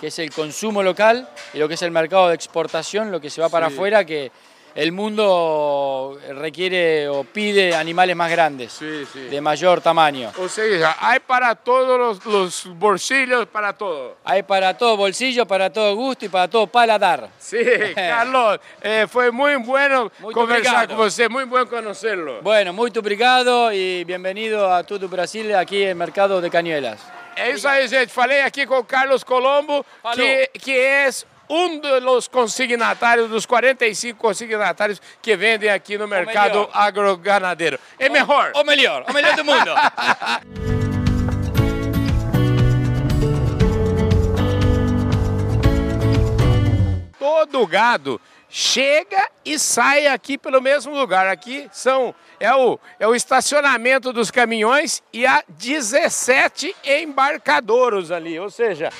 que 0.00 0.08
es 0.08 0.18
el 0.18 0.30
consumo 0.30 0.82
local, 0.82 1.28
y 1.54 1.58
lo 1.58 1.68
que 1.68 1.74
es 1.74 1.82
el 1.82 1.90
mercado 1.90 2.28
de 2.28 2.34
exportación, 2.34 3.10
lo 3.10 3.20
que 3.20 3.30
se 3.30 3.40
va 3.40 3.48
para 3.48 3.66
afuera, 3.66 4.04
que 4.04 4.30
el 4.74 4.92
mundo 4.92 6.18
requiere 6.30 7.08
o 7.08 7.24
pide 7.24 7.74
animales 7.74 8.16
más 8.16 8.30
grandes, 8.30 8.78
de 8.80 9.40
mayor 9.40 9.80
tamaño. 9.80 10.32
O 10.38 10.48
sea, 10.48 10.96
hay 11.00 11.20
para 11.20 11.54
todos 11.54 12.24
los, 12.24 12.66
bolsillos, 12.78 13.46
para 13.46 13.72
todo. 13.72 14.16
Hay 14.24 14.42
para 14.42 14.76
todo 14.76 14.96
bolsillo, 14.96 15.46
para 15.46 15.70
todo 15.70 15.94
gusto 15.94 16.24
y 16.24 16.28
para 16.28 16.48
todo 16.48 16.66
paladar. 16.66 17.28
Sí, 17.38 17.58
Carlos, 17.94 18.60
eh, 18.82 19.06
fue 19.08 19.30
muy 19.30 19.56
bueno 19.56 20.10
conversar 20.32 20.88
con 20.88 21.00
usted, 21.06 21.28
muy 21.30 21.44
bueno 21.44 21.68
conocerlo. 21.68 22.42
Bueno, 22.42 22.72
muy 22.72 22.90
obrigado 22.96 23.72
y 23.72 24.04
bienvenido 24.04 24.72
a 24.72 24.82
todo 24.84 25.08
Brasil 25.08 25.54
aquí 25.54 25.82
en 25.82 25.90
el 25.90 25.94
mercado 25.94 26.40
de 26.40 26.50
Cañuelas. 26.50 27.00
Isso 27.36 27.66
aí, 27.68 27.88
gente. 27.88 28.12
Falei 28.12 28.42
aqui 28.42 28.66
com 28.66 28.78
o 28.78 28.84
Carlos 28.84 29.24
Colombo, 29.24 29.84
que, 30.14 30.50
que 30.58 30.78
é 30.78 31.08
um 31.50 31.80
dos 31.80 32.28
consignatários, 32.28 33.28
dos 33.28 33.44
45 33.44 34.16
consignatários 34.16 35.02
que 35.20 35.36
vendem 35.36 35.68
aqui 35.68 35.98
no 35.98 36.06
mercado 36.06 36.70
agroganadeiro. 36.72 37.76
É 37.98 38.08
melhor. 38.08 38.52
O 38.54 38.62
melhor, 38.62 39.04
o 39.08 39.12
melhor 39.12 39.34
do 39.34 39.44
mundo. 39.44 39.72
Todo 47.18 47.66
gado 47.66 48.20
chega 48.48 49.28
e 49.44 49.58
sai 49.58 50.06
aqui 50.06 50.38
pelo 50.38 50.60
mesmo 50.60 50.94
lugar. 50.94 51.26
Aqui 51.26 51.68
são 51.72 52.14
é 52.38 52.54
o, 52.54 52.78
é 52.98 53.08
o 53.08 53.14
estacionamento 53.14 54.12
dos 54.12 54.30
caminhões 54.30 55.02
e 55.12 55.26
há 55.26 55.42
17 55.48 56.74
embarcadouros 56.84 58.12
ali, 58.12 58.38
ou 58.38 58.50
seja, 58.50 58.90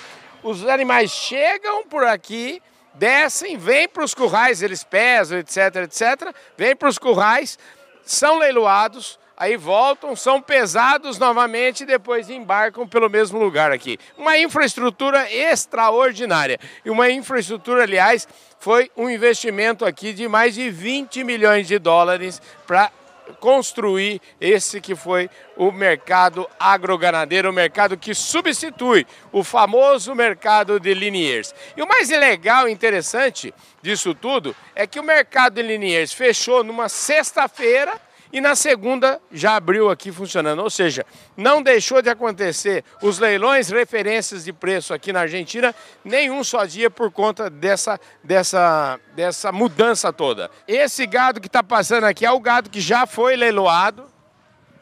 os 0.43 0.67
animais 0.67 1.11
chegam 1.11 1.85
por 1.85 2.05
aqui, 2.05 2.63
descem, 2.95 3.57
vêm 3.57 3.89
para 3.89 4.05
os 4.05 4.15
currais, 4.15 4.63
eles 4.63 4.85
pesam, 4.85 5.39
etc, 5.39 5.77
etc, 5.77 6.35
vêm 6.57 6.75
para 6.75 6.89
os 6.89 6.99
currais, 6.99 7.59
são 8.05 8.39
leiloados, 8.39 9.19
aí 9.37 9.57
voltam, 9.57 10.15
são 10.15 10.41
pesados 10.41 11.19
novamente 11.19 11.83
e 11.83 11.87
depois 11.87 12.29
embarcam 12.29 12.87
pelo 12.87 13.09
mesmo 13.09 13.39
lugar 13.39 13.73
aqui. 13.73 13.99
Uma 14.19 14.37
infraestrutura 14.37 15.33
extraordinária. 15.33 16.59
E 16.85 16.91
uma 16.91 17.11
infraestrutura, 17.11 17.85
aliás, 17.85 18.29
foi 18.59 18.91
um 18.95 19.09
investimento 19.09 19.87
aqui 19.87 20.13
de 20.13 20.29
mais 20.29 20.55
de 20.55 20.69
20 20.69 21.25
milhões 21.25 21.67
de 21.67 21.79
dólares 21.79 22.43
para 22.67 22.93
construir 23.39 24.21
esse 24.41 24.81
que 24.81 24.95
foi 24.95 25.31
o 25.57 25.71
mercado 25.71 26.49
agroganadeiro, 26.59 27.51
o 27.51 27.53
mercado 27.53 27.97
que 27.97 28.15
substitui 28.15 29.07
o 29.33 29.45
famoso 29.45 30.15
mercado 30.15 30.81
de 30.81 30.95
Liniers. 30.95 31.55
E 31.77 31.83
o 31.83 31.89
mais 31.89 32.09
legal 32.09 32.69
e 32.69 32.73
interessante 32.73 33.55
disso 33.83 34.15
tudo 34.15 34.55
é 34.75 34.87
que 34.87 34.99
o 34.99 35.05
mercado 35.05 35.55
de 35.55 35.63
Liniers 35.63 36.13
fechou 36.13 36.65
numa 36.65 36.89
sexta-feira 36.89 38.01
e 38.33 38.41
na 38.41 38.55
segunda 38.55 39.21
já 39.33 39.57
abriu 39.57 39.91
aqui 39.91 40.13
funcionando. 40.13 40.61
Ou 40.61 40.71
seja, 40.71 41.05
não 41.37 41.63
deixou 41.63 42.01
de 42.01 42.09
acontecer 42.09 42.85
os 43.03 43.19
leilões 43.19 43.71
referências 43.71 44.45
de 44.45 44.53
preço 44.53 44.95
aqui 44.95 45.13
na 45.13 45.21
Argentina, 45.21 45.75
nenhum 46.05 46.45
só 46.45 46.65
dia 46.65 46.91
por 46.91 47.11
conta 47.11 47.51
dessa, 47.51 47.99
dessa, 48.23 48.99
dessa 49.15 49.51
mudança 49.51 50.13
toda. 50.13 50.51
Esse 50.67 51.07
gado 51.07 51.41
que 51.41 51.47
está 51.47 51.63
passando 51.63 52.05
aqui 52.05 52.25
é 52.25 52.31
o 52.31 52.41
gado 52.41 52.71
que 52.71 52.81
já 52.81 53.07
foi 53.07 53.37
leiloado 53.37 54.07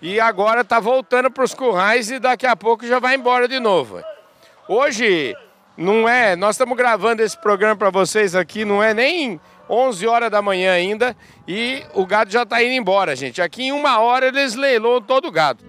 e 0.01 0.21
agora 0.21 0.61
está 0.61 0.79
voltando 0.79 1.31
para 1.31 1.45
os 1.45 1.55
currais 1.55 2.11
e 2.11 2.19
daqui 2.19 2.47
a 2.47 2.55
pouco 2.55 2.87
já 2.87 2.99
vai 2.99 3.15
embora 3.15 3.49
de 3.49 3.59
novo. 3.59 4.03
Hoje 4.69 5.35
não 5.77 6.09
é, 6.09 6.37
nós 6.37 6.57
estamos 6.57 6.77
gravando 6.77 7.23
esse 7.23 7.37
programa 7.39 7.77
para 7.77 7.91
vocês 7.91 8.35
aqui, 8.35 8.65
não 8.65 8.83
é 8.83 8.93
nem 8.93 9.41
11 9.69 10.07
horas 10.07 10.31
da 10.31 10.41
manhã 10.41 10.73
ainda 10.73 11.17
e 11.47 11.83
o 11.95 12.07
gado 12.07 12.31
já 12.31 12.43
está 12.43 12.63
indo 12.63 12.73
embora, 12.73 13.15
gente. 13.15 13.43
Aqui 13.43 13.65
em 13.65 13.73
uma 13.73 14.01
hora 14.01 14.27
eles 14.27 14.55
leiloam 14.55 15.03
todo 15.03 15.29
o 15.29 15.31
gado. 15.31 15.63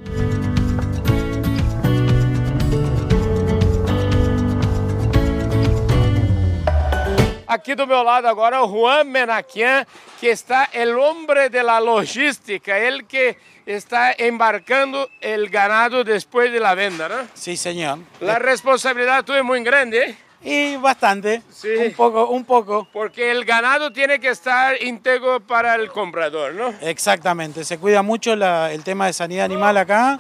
Aqui 7.50 7.74
do 7.74 7.88
meu 7.88 8.04
lado 8.04 8.28
agora 8.28 8.62
o 8.62 8.68
Juan 8.68 9.06
Menaquian, 9.06 9.84
que 10.20 10.30
está 10.30 10.70
el 10.72 10.96
hombre 11.00 11.50
de 11.50 11.64
la 11.64 11.80
logística, 11.80 12.78
ele 12.78 13.04
que 13.04 13.38
está 13.66 14.14
embarcando 14.20 15.10
el 15.20 15.50
ganado 15.50 16.04
después 16.04 16.52
de 16.52 16.60
la 16.60 16.76
venda, 16.76 17.10
¿no? 17.10 17.28
Sí, 17.34 17.58
señor. 17.58 18.00
La 18.22 18.38
responsabilidad 18.38 19.24
tuya 19.26 19.40
es 19.40 19.46
muy 19.46 19.64
grande, 19.64 19.98
¿eh? 19.98 20.29
Y 20.42 20.78
bastante, 20.78 21.42
sí. 21.52 21.68
un 21.88 21.94
poco, 21.94 22.28
un 22.30 22.46
poco. 22.46 22.88
Porque 22.94 23.30
el 23.30 23.44
ganado 23.44 23.92
tiene 23.92 24.20
que 24.20 24.30
estar 24.30 24.82
íntegro 24.82 25.42
para 25.42 25.76
el 25.76 25.90
comprador, 25.90 26.54
¿no? 26.54 26.74
Exactamente, 26.82 27.66
se 27.66 27.78
cuida 27.78 28.02
mucho 28.02 28.34
el 28.34 28.84
tema 28.84 29.08
de 29.08 29.14
sanidad 29.14 29.46
animal 29.46 29.76
acá. 29.78 30.20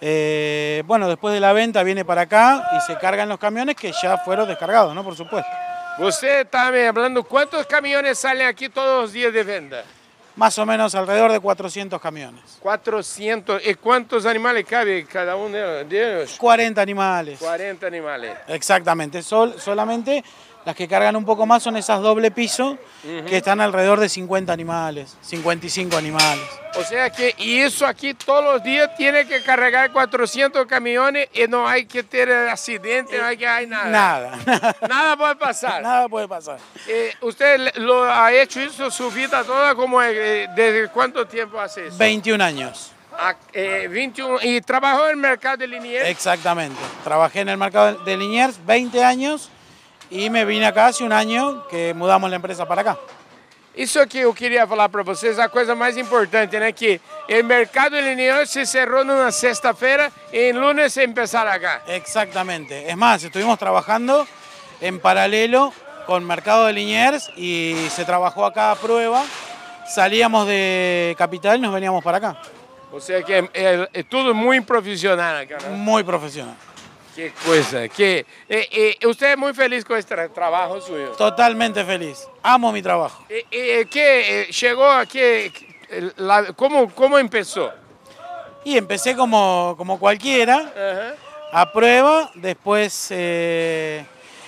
Eh, 0.00 0.82
bueno, 0.86 1.08
después 1.08 1.32
de 1.32 1.40
la 1.40 1.52
venta 1.52 1.82
viene 1.82 2.04
para 2.04 2.22
acá 2.22 2.70
y 2.76 2.80
se 2.80 2.98
cargan 2.98 3.28
los 3.28 3.38
camiones 3.38 3.76
que 3.76 3.92
ya 4.02 4.18
fueron 4.18 4.48
descargados, 4.48 4.94
¿no? 4.94 5.04
Por 5.04 5.14
supuesto. 5.14 5.50
Usted 5.98 6.40
está 6.40 6.68
hablando, 6.68 7.22
¿cuántos 7.22 7.66
camiones 7.66 8.18
salen 8.18 8.46
aquí 8.46 8.68
todos 8.68 9.02
los 9.02 9.12
días 9.12 9.32
de 9.32 9.44
venta? 9.44 9.84
Más 10.36 10.58
o 10.58 10.64
menos 10.64 10.94
alrededor 10.94 11.30
de 11.30 11.40
400 11.40 12.00
camiones. 12.00 12.40
400. 12.60 13.66
¿Y 13.66 13.74
cuántos 13.74 14.24
animales 14.24 14.64
cabe 14.64 15.04
cada 15.04 15.36
uno 15.36 15.56
de 15.56 16.20
ellos? 16.20 16.36
40 16.38 16.80
animales. 16.80 17.38
40 17.38 17.86
animales. 17.86 18.38
Exactamente. 18.48 19.22
Sol, 19.22 19.54
solamente 19.58 20.24
las 20.64 20.76
que 20.76 20.86
cargan 20.86 21.16
un 21.16 21.24
poco 21.24 21.44
más 21.46 21.62
son 21.62 21.76
esas 21.76 22.00
doble 22.00 22.30
piso, 22.30 22.78
que 23.02 23.36
están 23.36 23.60
alrededor 23.60 23.98
de 23.98 24.08
50 24.08 24.52
animales, 24.52 25.16
55 25.22 25.96
animales. 25.96 26.44
O 26.76 26.84
sea 26.84 27.10
que, 27.10 27.34
y 27.36 27.58
eso 27.58 27.86
aquí 27.86 28.14
todos 28.14 28.44
los 28.44 28.62
días 28.62 28.94
tiene 28.96 29.26
que 29.26 29.42
cargar 29.42 29.92
400 29.92 30.66
camiones 30.66 31.28
y 31.34 31.46
no 31.46 31.68
hay 31.68 31.84
que 31.84 32.02
tener 32.02 32.48
accidente, 32.48 33.18
no 33.18 33.26
hay 33.26 33.36
que 33.36 33.46
hay 33.46 33.66
nada. 33.66 33.90
Nada. 33.90 34.74
Nada 34.88 35.16
puede 35.16 35.36
pasar. 35.36 35.82
Nada 35.82 36.08
puede 36.08 36.28
pasar. 36.28 36.58
Eh, 36.86 37.12
¿Usted 37.20 37.76
lo 37.76 38.04
ha 38.04 38.32
hecho 38.32 38.60
eso 38.60 38.90
su 38.90 39.10
vida 39.10 39.44
toda? 39.44 39.74
como 39.74 40.00
eh, 40.02 40.48
¿Desde 40.54 40.88
cuánto 40.88 41.26
tiempo 41.26 41.60
hace 41.60 41.88
eso? 41.88 41.98
21 41.98 42.42
años. 42.42 42.92
21, 43.90 44.36
ah, 44.36 44.38
eh, 44.42 44.48
¿Y 44.48 44.60
trabajó 44.62 45.04
en 45.04 45.10
el 45.10 45.16
mercado 45.16 45.58
de 45.58 45.66
Liniers? 45.66 46.08
Exactamente. 46.08 46.80
Trabajé 47.04 47.40
en 47.40 47.50
el 47.50 47.58
mercado 47.58 48.02
de 48.04 48.16
Liniers 48.16 48.64
20 48.64 49.04
años 49.04 49.50
y 50.12 50.28
me 50.28 50.44
vine 50.44 50.66
acá 50.66 50.86
hace 50.86 51.02
un 51.02 51.12
año 51.12 51.66
que 51.68 51.94
mudamos 51.94 52.28
la 52.28 52.36
empresa 52.36 52.66
para 52.66 52.82
acá. 52.82 52.98
Isso 53.74 54.06
que 54.06 54.18
eu 54.18 54.34
queria 54.34 54.66
falar 54.66 54.90
para 54.90 55.02
vocês, 55.02 55.38
a 55.38 55.48
coisa 55.48 55.74
mais 55.74 55.96
importante, 55.96 56.58
né? 56.58 56.72
Que 56.72 57.00
o 57.26 57.42
mercado 57.42 57.98
lineal 57.98 58.44
se 58.44 58.66
cerró 58.66 59.02
numa 59.02 59.32
sexta-feira 59.32 60.12
e 60.30 60.50
em 60.50 60.52
lunes 60.52 60.94
empezar 60.98 61.48
acá. 61.48 61.80
Exactamente. 61.86 62.86
Es 62.86 62.96
más, 62.98 63.24
estuvimos 63.24 63.58
trabajando 63.58 64.26
en 64.82 65.00
paralelo 65.00 65.72
con 66.04 66.22
Mercado 66.26 66.66
de 66.66 66.74
Liniers 66.74 67.30
y 67.34 67.88
se 67.88 68.04
trabajó 68.04 68.44
acá 68.44 68.72
a 68.72 68.76
prueba. 68.76 69.24
Salíamos 69.88 70.46
de 70.46 71.14
Capital 71.16 71.56
y 71.56 71.62
nos 71.62 71.72
veníamos 71.72 72.04
para 72.04 72.18
acá. 72.18 72.36
O 72.92 73.00
sea 73.00 73.22
que 73.22 73.48
é, 73.54 73.88
é 73.90 74.02
tudo 74.02 74.34
muito 74.34 74.66
profissional 74.66 75.38
acá, 75.38 75.56
né? 75.62 75.70
Muy 75.74 76.04
profesional. 76.04 76.56
Qué 77.14 77.30
cosa, 77.44 77.88
que 77.88 78.24
eh, 78.48 78.68
eh, 78.70 79.06
usted 79.06 79.32
es 79.32 79.38
muy 79.38 79.52
feliz 79.52 79.84
con 79.84 79.98
este 79.98 80.16
trabajo 80.30 80.80
suyo. 80.80 81.10
Totalmente 81.10 81.84
feliz, 81.84 82.26
amo 82.42 82.72
mi 82.72 82.80
trabajo. 82.80 83.26
Eh, 83.28 83.86
¿Qué 83.90 84.48
llegó 84.50 84.88
aquí? 84.90 85.20
cómo, 86.56 86.88
¿Cómo 86.94 87.18
empezó? 87.18 87.70
Y 88.64 88.78
empecé 88.78 89.14
como, 89.14 89.74
como 89.76 89.98
cualquiera, 89.98 91.14
a 91.52 91.70
prueba, 91.70 92.30
después 92.34 93.10
en 93.10 94.06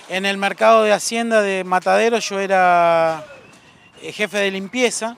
el 0.09 0.37
mercado 0.37 0.81
de 0.81 0.91
Hacienda 0.91 1.43
de 1.43 1.63
Matadero 1.63 2.17
yo 2.17 2.39
era 2.39 3.23
jefe 4.01 4.39
de 4.39 4.49
limpieza, 4.49 5.17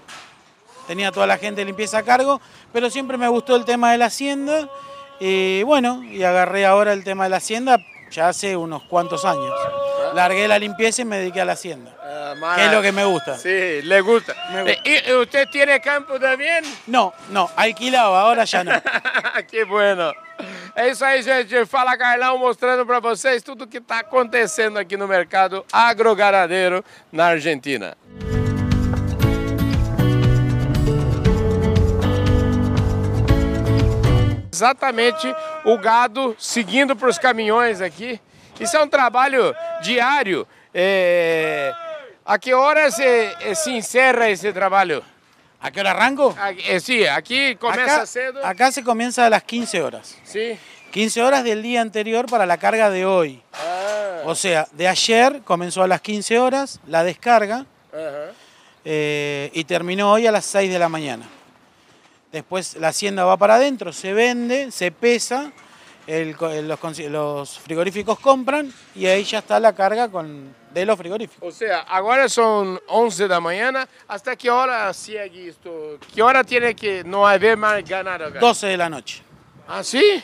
tenía 0.85 1.13
toda 1.13 1.27
la 1.27 1.37
gente 1.37 1.61
de 1.61 1.65
limpieza 1.65 1.99
a 1.99 2.03
cargo, 2.03 2.41
pero 2.73 2.89
siempre 2.89 3.17
me 3.17 3.29
gustó 3.29 3.55
el 3.55 3.63
tema 3.63 3.93
de 3.93 3.99
la 3.99 4.07
Hacienda 4.07 4.69
y 5.19 5.63
bueno, 5.63 6.03
y 6.03 6.23
agarré 6.23 6.65
ahora 6.65 6.93
el 6.93 7.03
tema 7.03 7.25
de 7.25 7.29
la 7.31 7.37
hacienda 7.37 7.79
ya 8.11 8.29
hace 8.29 8.55
unos 8.55 8.83
cuantos 8.83 9.25
años. 9.25 9.53
Largué 10.13 10.47
la 10.47 10.57
limpieza 10.59 11.01
y 11.01 11.05
me 11.05 11.17
dediqué 11.17 11.41
a 11.41 11.45
la 11.45 11.53
hacienda. 11.53 11.93
Ah, 12.01 12.53
que 12.55 12.65
es 12.65 12.71
lo 12.71 12.81
que 12.81 12.91
me 12.91 13.05
gusta. 13.05 13.37
Sí, 13.37 13.81
le 13.83 14.01
gusta. 14.01 14.33
Eh, 14.65 15.03
¿Y 15.07 15.13
usted 15.13 15.47
tiene 15.49 15.79
campo 15.81 16.19
también? 16.19 16.63
No, 16.87 17.13
no, 17.29 17.49
alquilaba, 17.55 18.21
ahora 18.21 18.45
ya 18.45 18.63
no. 18.63 18.71
que 19.49 19.63
bueno. 19.63 20.13
É 20.75 20.89
isso 20.89 21.03
aí, 21.03 21.23
gente. 21.23 21.65
Fala 21.65 21.97
Carlão 21.97 22.37
mostrando 22.37 22.85
para 22.85 22.99
vocês 22.99 23.41
tudo 23.41 23.63
o 23.63 23.67
que 23.67 23.77
está 23.77 23.99
acontecendo 23.99 24.77
aqui 24.77 24.95
no 24.95 25.07
mercado 25.07 25.65
agroganadeiro 25.73 26.83
na 27.11 27.27
Argentina. 27.27 27.97
Exatamente 34.61 35.33
o 35.65 35.77
gado 35.77 36.35
seguindo 36.39 36.95
para 36.95 37.09
os 37.09 37.19
caminhões 37.19 37.79
aqui. 37.79 38.19
Isso 38.59 38.75
é 38.75 38.81
um 38.81 38.87
trabalho 38.87 39.53
diário. 39.83 40.47
É... 40.73 41.71
A 42.25 42.39
que 42.39 42.53
horas 42.55 42.95
se, 42.95 43.55
se 43.55 43.71
encerra 43.71 44.29
esse 44.29 44.51
trabalho? 44.51 45.03
¿A 45.61 45.69
qué 45.71 45.79
hora 45.79 45.91
arranco? 45.91 46.35
Aqui, 46.39 46.63
eh, 46.67 46.79
sí, 46.79 47.05
aquí 47.05 47.55
comienza 47.55 47.95
Acá, 47.97 48.05
cedo. 48.07 48.45
acá 48.45 48.71
se 48.71 48.83
comienza 48.83 49.25
a 49.25 49.29
las 49.29 49.43
15 49.43 49.81
horas. 49.83 50.17
Sí. 50.23 50.57
15 50.91 51.21
horas 51.21 51.43
del 51.43 51.61
día 51.61 51.81
anterior 51.81 52.25
para 52.25 52.45
la 52.47 52.57
carga 52.57 52.89
de 52.89 53.05
hoy. 53.05 53.41
Ah, 53.53 54.21
O 54.25 54.33
sea, 54.35 54.67
de 54.71 54.87
ayer 54.87 55.41
comenzó 55.43 55.83
a 55.83 55.87
las 55.87 56.01
15 56.01 56.39
horas 56.39 56.79
la 56.87 57.03
descarga 57.03 57.65
aham. 57.93 58.33
eh, 58.83 59.51
y 59.53 59.63
terminó 59.65 60.11
hoy 60.11 60.25
a 60.27 60.31
las 60.31 60.45
6 60.45 60.71
de 60.71 60.79
la 60.79 60.89
mañana. 60.89 61.27
Después 62.31 62.75
la 62.75 62.89
hacienda 62.89 63.23
va 63.23 63.37
para 63.37 63.55
adentro, 63.55 63.93
se 63.93 64.13
vende, 64.13 64.71
se 64.71 64.91
pesa, 64.91 65.51
el 66.07 66.35
los, 67.09 67.59
frigoríficos 67.59 68.19
compran 68.19 68.73
y 68.95 69.05
ahí 69.05 69.23
ya 69.23 69.39
está 69.39 69.59
la 69.59 69.73
carga 69.73 70.09
con, 70.09 70.53
de 70.73 70.85
los 70.85 70.97
frigoríficos. 70.97 71.43
Ou 71.43 71.51
seja, 71.51 71.85
agora 71.87 72.29
são 72.29 72.79
11 72.87 73.27
da 73.27 73.39
manhã. 73.39 73.87
Hasta 74.07 74.35
que 74.35 74.49
hora 74.49 74.91
segue 74.93 75.47
isto? 75.47 75.99
Que 76.13 76.21
hora 76.21 76.43
tiene 76.43 76.73
que 76.73 77.03
não 77.03 77.25
haver 77.25 77.57
mais 77.57 77.83
ganado 77.83 78.25
acá? 78.25 78.39
12 78.39 78.67
de 78.67 78.77
la 78.77 78.89
noche. 78.89 79.21
Ah, 79.67 79.83
sim? 79.83 80.21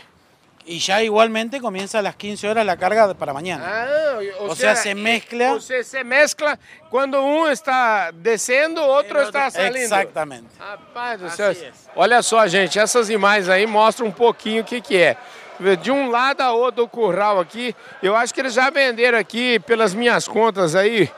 Y 0.65 0.79
ya 0.79 1.03
igualmente 1.03 1.59
comienza 1.59 1.99
a 1.99 2.01
las 2.01 2.15
15 2.15 2.47
horas 2.47 2.65
la 2.65 2.77
carga 2.77 3.13
para 3.13 3.33
mañana. 3.33 3.63
Ah, 3.67 4.19
ou 4.39 4.51
O 4.51 4.55
sea, 4.55 4.75
seja, 4.75 4.81
se 4.89 4.95
mezcla- 4.95 5.51
Ou 5.53 5.59
seja, 5.59 5.83
se 5.83 6.03
mescla 6.03 6.57
quando 6.89 7.19
um 7.19 7.49
está 7.49 8.11
descendo, 8.11 8.79
o 8.81 8.87
outro 8.87 9.21
está 9.21 9.49
saindo. 9.49 9.77
Exactamente. 9.77 10.47
Rapaz 10.57 11.19
do 11.19 11.29
céu. 11.29 11.53
Olha 11.95 12.21
só, 12.21 12.47
gente, 12.47 12.79
essas 12.79 13.09
imagens 13.09 13.49
aí 13.49 13.65
mostram 13.67 14.07
um 14.07 14.11
pouquinho 14.11 14.61
o 14.61 14.65
que, 14.65 14.79
que 14.79 14.97
é. 14.97 15.17
De 15.81 15.91
um 15.91 16.09
lado 16.09 16.41
a 16.41 16.51
outro 16.53 16.83
do 16.83 16.87
curral 16.87 17.39
aqui, 17.39 17.75
eu 18.01 18.15
acho 18.15 18.33
que 18.33 18.39
eles 18.39 18.53
já 18.53 18.69
venderam 18.69 19.17
aqui, 19.17 19.59
pelas 19.59 19.93
minhas 19.93 20.27
contas 20.27 20.75
aí, 20.75 21.09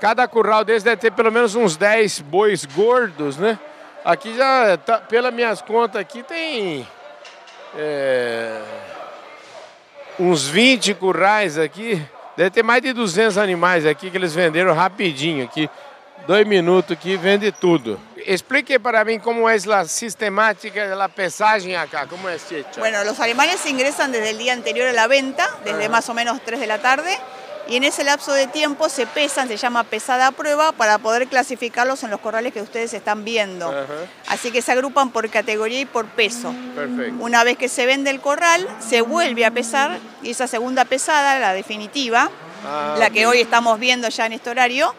cada 0.00 0.26
curral 0.28 0.64
deles 0.64 0.82
deve 0.82 0.96
ter 1.00 1.12
pelo 1.12 1.30
menos 1.32 1.54
uns 1.54 1.76
10 1.76 2.20
bois 2.20 2.64
gordos, 2.64 3.36
né? 3.36 3.58
Aqui 4.04 4.36
já, 4.36 4.76
tá, 4.76 4.98
pelas 4.98 5.32
minhas 5.32 5.62
contas 5.62 6.00
aqui, 6.00 6.22
tem 6.22 6.86
é, 7.76 8.60
uns 10.18 10.46
20 10.46 10.94
currais 10.94 11.58
aqui. 11.58 12.02
Deve 12.36 12.50
ter 12.50 12.62
mais 12.62 12.82
de 12.82 12.92
200 12.92 13.36
animais 13.38 13.84
aqui 13.86 14.10
que 14.10 14.16
eles 14.16 14.34
venderam 14.34 14.74
rapidinho 14.74 15.44
aqui. 15.44 15.68
Dois 16.26 16.46
minutos 16.46 16.92
aqui, 16.92 17.16
vende 17.16 17.50
tudo. 17.50 17.98
Explique 18.26 18.78
para 18.78 19.04
mim 19.04 19.18
como 19.18 19.48
é 19.48 19.54
a 19.54 19.84
sistemática 19.86 20.94
da 20.94 21.08
pesagem 21.08 21.74
acá, 21.74 22.06
como 22.06 22.28
é 22.28 22.36
isso? 22.36 22.54
Bueno, 22.76 23.02
los 23.04 23.18
animales 23.20 23.64
ingresan 23.64 24.12
desde 24.12 24.30
el 24.30 24.38
día 24.38 24.52
anterior 24.52 24.88
a 24.88 24.92
la 24.92 25.06
venta, 25.06 25.48
desde 25.64 25.88
más 25.88 26.08
o 26.10 26.14
menos 26.14 26.40
3 26.42 26.60
de 26.60 26.66
la 26.66 26.78
tarde, 26.78 27.18
y 27.68 27.76
en 27.76 27.84
ese 27.84 28.02
lapso 28.04 28.32
de 28.32 28.46
tiempo 28.46 28.88
se 28.88 29.06
pesan, 29.06 29.48
se 29.48 29.56
llama 29.56 29.84
pesada 29.84 30.30
prueba, 30.32 30.72
para 30.72 30.98
poder 30.98 31.28
clasificarlos 31.28 32.02
en 32.02 32.10
los 32.10 32.20
corrales 32.20 32.52
que 32.52 32.62
ustedes 32.62 32.94
están 32.94 33.24
viendo. 33.24 33.68
Ajá. 33.68 33.86
Así 34.26 34.50
que 34.50 34.62
se 34.62 34.72
agrupan 34.72 35.10
por 35.10 35.28
categoría 35.30 35.80
y 35.80 35.84
por 35.84 36.06
peso. 36.06 36.54
Perfeito. 36.74 37.16
Una 37.20 37.44
vez 37.44 37.58
que 37.58 37.68
se 37.68 37.86
vende 37.86 38.10
el 38.10 38.20
corral, 38.20 38.66
se 38.80 39.02
vuelve 39.02 39.44
a 39.44 39.50
pesar 39.50 39.98
y 40.22 40.30
esa 40.30 40.46
segunda 40.46 40.84
pesada, 40.84 41.38
la 41.38 41.52
definitiva, 41.52 42.30
Ah, 42.64 42.96
la 42.98 43.10
que 43.10 43.26
hoy 43.26 43.40
estamos 43.40 43.78
viendo 43.78 44.08
ya 44.08 44.26
en 44.26 44.32
este 44.32 44.50
horario, 44.50 44.94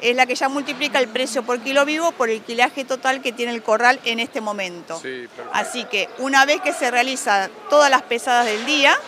es 0.00 0.16
la 0.16 0.26
que 0.26 0.34
ya 0.34 0.48
multiplica 0.48 0.98
el 0.98 1.08
precio 1.08 1.44
por 1.44 1.60
kilo 1.60 1.84
vivo 1.84 2.10
por 2.12 2.28
el 2.28 2.40
kilaje 2.40 2.84
total 2.84 3.22
que 3.22 3.32
tiene 3.32 3.52
el 3.52 3.62
corral 3.62 4.00
en 4.04 4.18
este 4.18 4.40
momento. 4.40 4.96
Sí, 4.96 5.28
perfecto. 5.28 5.50
Así 5.52 5.84
que 5.84 6.08
una 6.18 6.44
vez 6.44 6.60
que 6.60 6.72
se 6.72 6.90
realizan 6.90 7.50
todas 7.70 7.90
las 7.90 8.02
pesadas 8.02 8.46
del 8.46 8.64
día, 8.66 8.98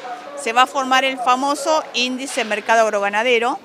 se 0.44 0.52
va 0.52 0.62
a 0.62 0.66
formar 0.66 1.06
el 1.06 1.16
famoso 1.16 1.82
índice 1.94 2.44
mercado 2.44 2.82
agroganadero 2.82 3.58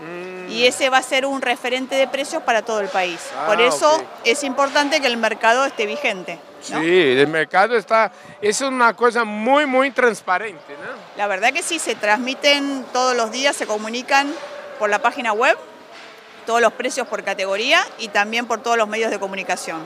y 0.48 0.64
ese 0.66 0.90
va 0.90 1.00
a 1.00 1.04
ser 1.04 1.26
un 1.26 1.42
referente 1.42 1.96
de 1.96 2.08
precios 2.08 2.42
para 2.44 2.62
todo 2.62 2.80
el 2.80 2.88
país. 2.88 3.20
Ah, 3.38 3.48
Por 3.48 3.60
eso 3.60 4.02
es 4.24 4.46
importante 4.46 5.02
que 5.02 5.08
el 5.08 5.18
mercado 5.18 5.66
esté 5.66 5.86
vigente. 5.86 6.40
¿no? 6.70 6.80
Sim, 6.80 7.22
o 7.22 7.28
mercado 7.28 7.76
está. 7.76 8.12
É 8.42 8.52
uma 8.66 8.94
coisa 8.94 9.26
muito, 9.26 9.68
muito 9.68 9.94
transparente? 9.94 10.60
La 11.18 11.28
verdad 11.28 11.52
que 11.52 11.64
sí, 11.64 11.80
se 11.80 11.96
transmiten 11.96 12.86
todos 12.94 13.14
los 13.14 13.30
días, 13.30 13.58
se 13.58 13.68
comunican 13.68 14.34
por 14.80 14.90
la 14.90 15.00
página 15.00 15.34
web 15.34 15.58
todos 16.46 16.62
los 16.62 16.72
precios 16.72 17.06
por 17.08 17.24
categoría 17.24 17.86
y 17.98 18.08
también 18.08 18.46
por 18.46 18.62
todos 18.62 18.78
los 18.78 18.88
medios 18.88 19.12
de 19.12 19.20
comunicación. 19.20 19.86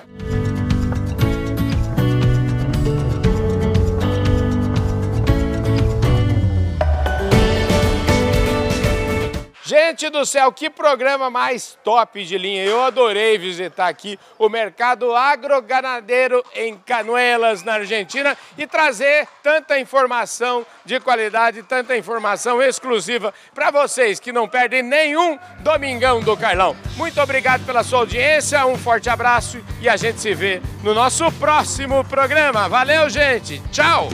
Gente 9.74 10.08
do 10.12 10.24
céu, 10.24 10.52
que 10.52 10.70
programa 10.70 11.32
mais 11.32 11.80
top 11.84 12.24
de 12.24 12.38
linha. 12.38 12.64
Eu 12.64 12.84
adorei 12.84 13.40
visitar 13.40 13.88
aqui 13.88 14.20
o 14.38 14.48
mercado 14.48 15.16
agroganadeiro 15.16 16.46
em 16.54 16.78
Canuelas, 16.78 17.64
na 17.64 17.74
Argentina, 17.74 18.38
e 18.56 18.68
trazer 18.68 19.28
tanta 19.42 19.80
informação 19.80 20.64
de 20.86 21.00
qualidade, 21.00 21.64
tanta 21.64 21.98
informação 21.98 22.62
exclusiva 22.62 23.34
para 23.56 23.72
vocês 23.72 24.20
que 24.20 24.32
não 24.32 24.48
perdem 24.48 24.84
nenhum 24.84 25.40
Domingão 25.62 26.22
do 26.22 26.38
Carlão. 26.38 26.78
Muito 26.96 27.20
obrigado 27.20 27.66
pela 27.66 27.84
sua 27.84 28.02
audiência, 28.02 28.64
um 28.68 28.78
forte 28.78 29.10
abraço 29.10 29.60
e 29.82 29.90
a 29.90 29.98
gente 29.98 30.22
se 30.22 30.36
vê 30.36 30.62
no 30.84 30.94
nosso 30.94 31.32
próximo 31.32 32.04
programa. 32.04 32.70
Valeu, 32.70 33.10
gente. 33.10 33.60
Tchau. 33.72 34.08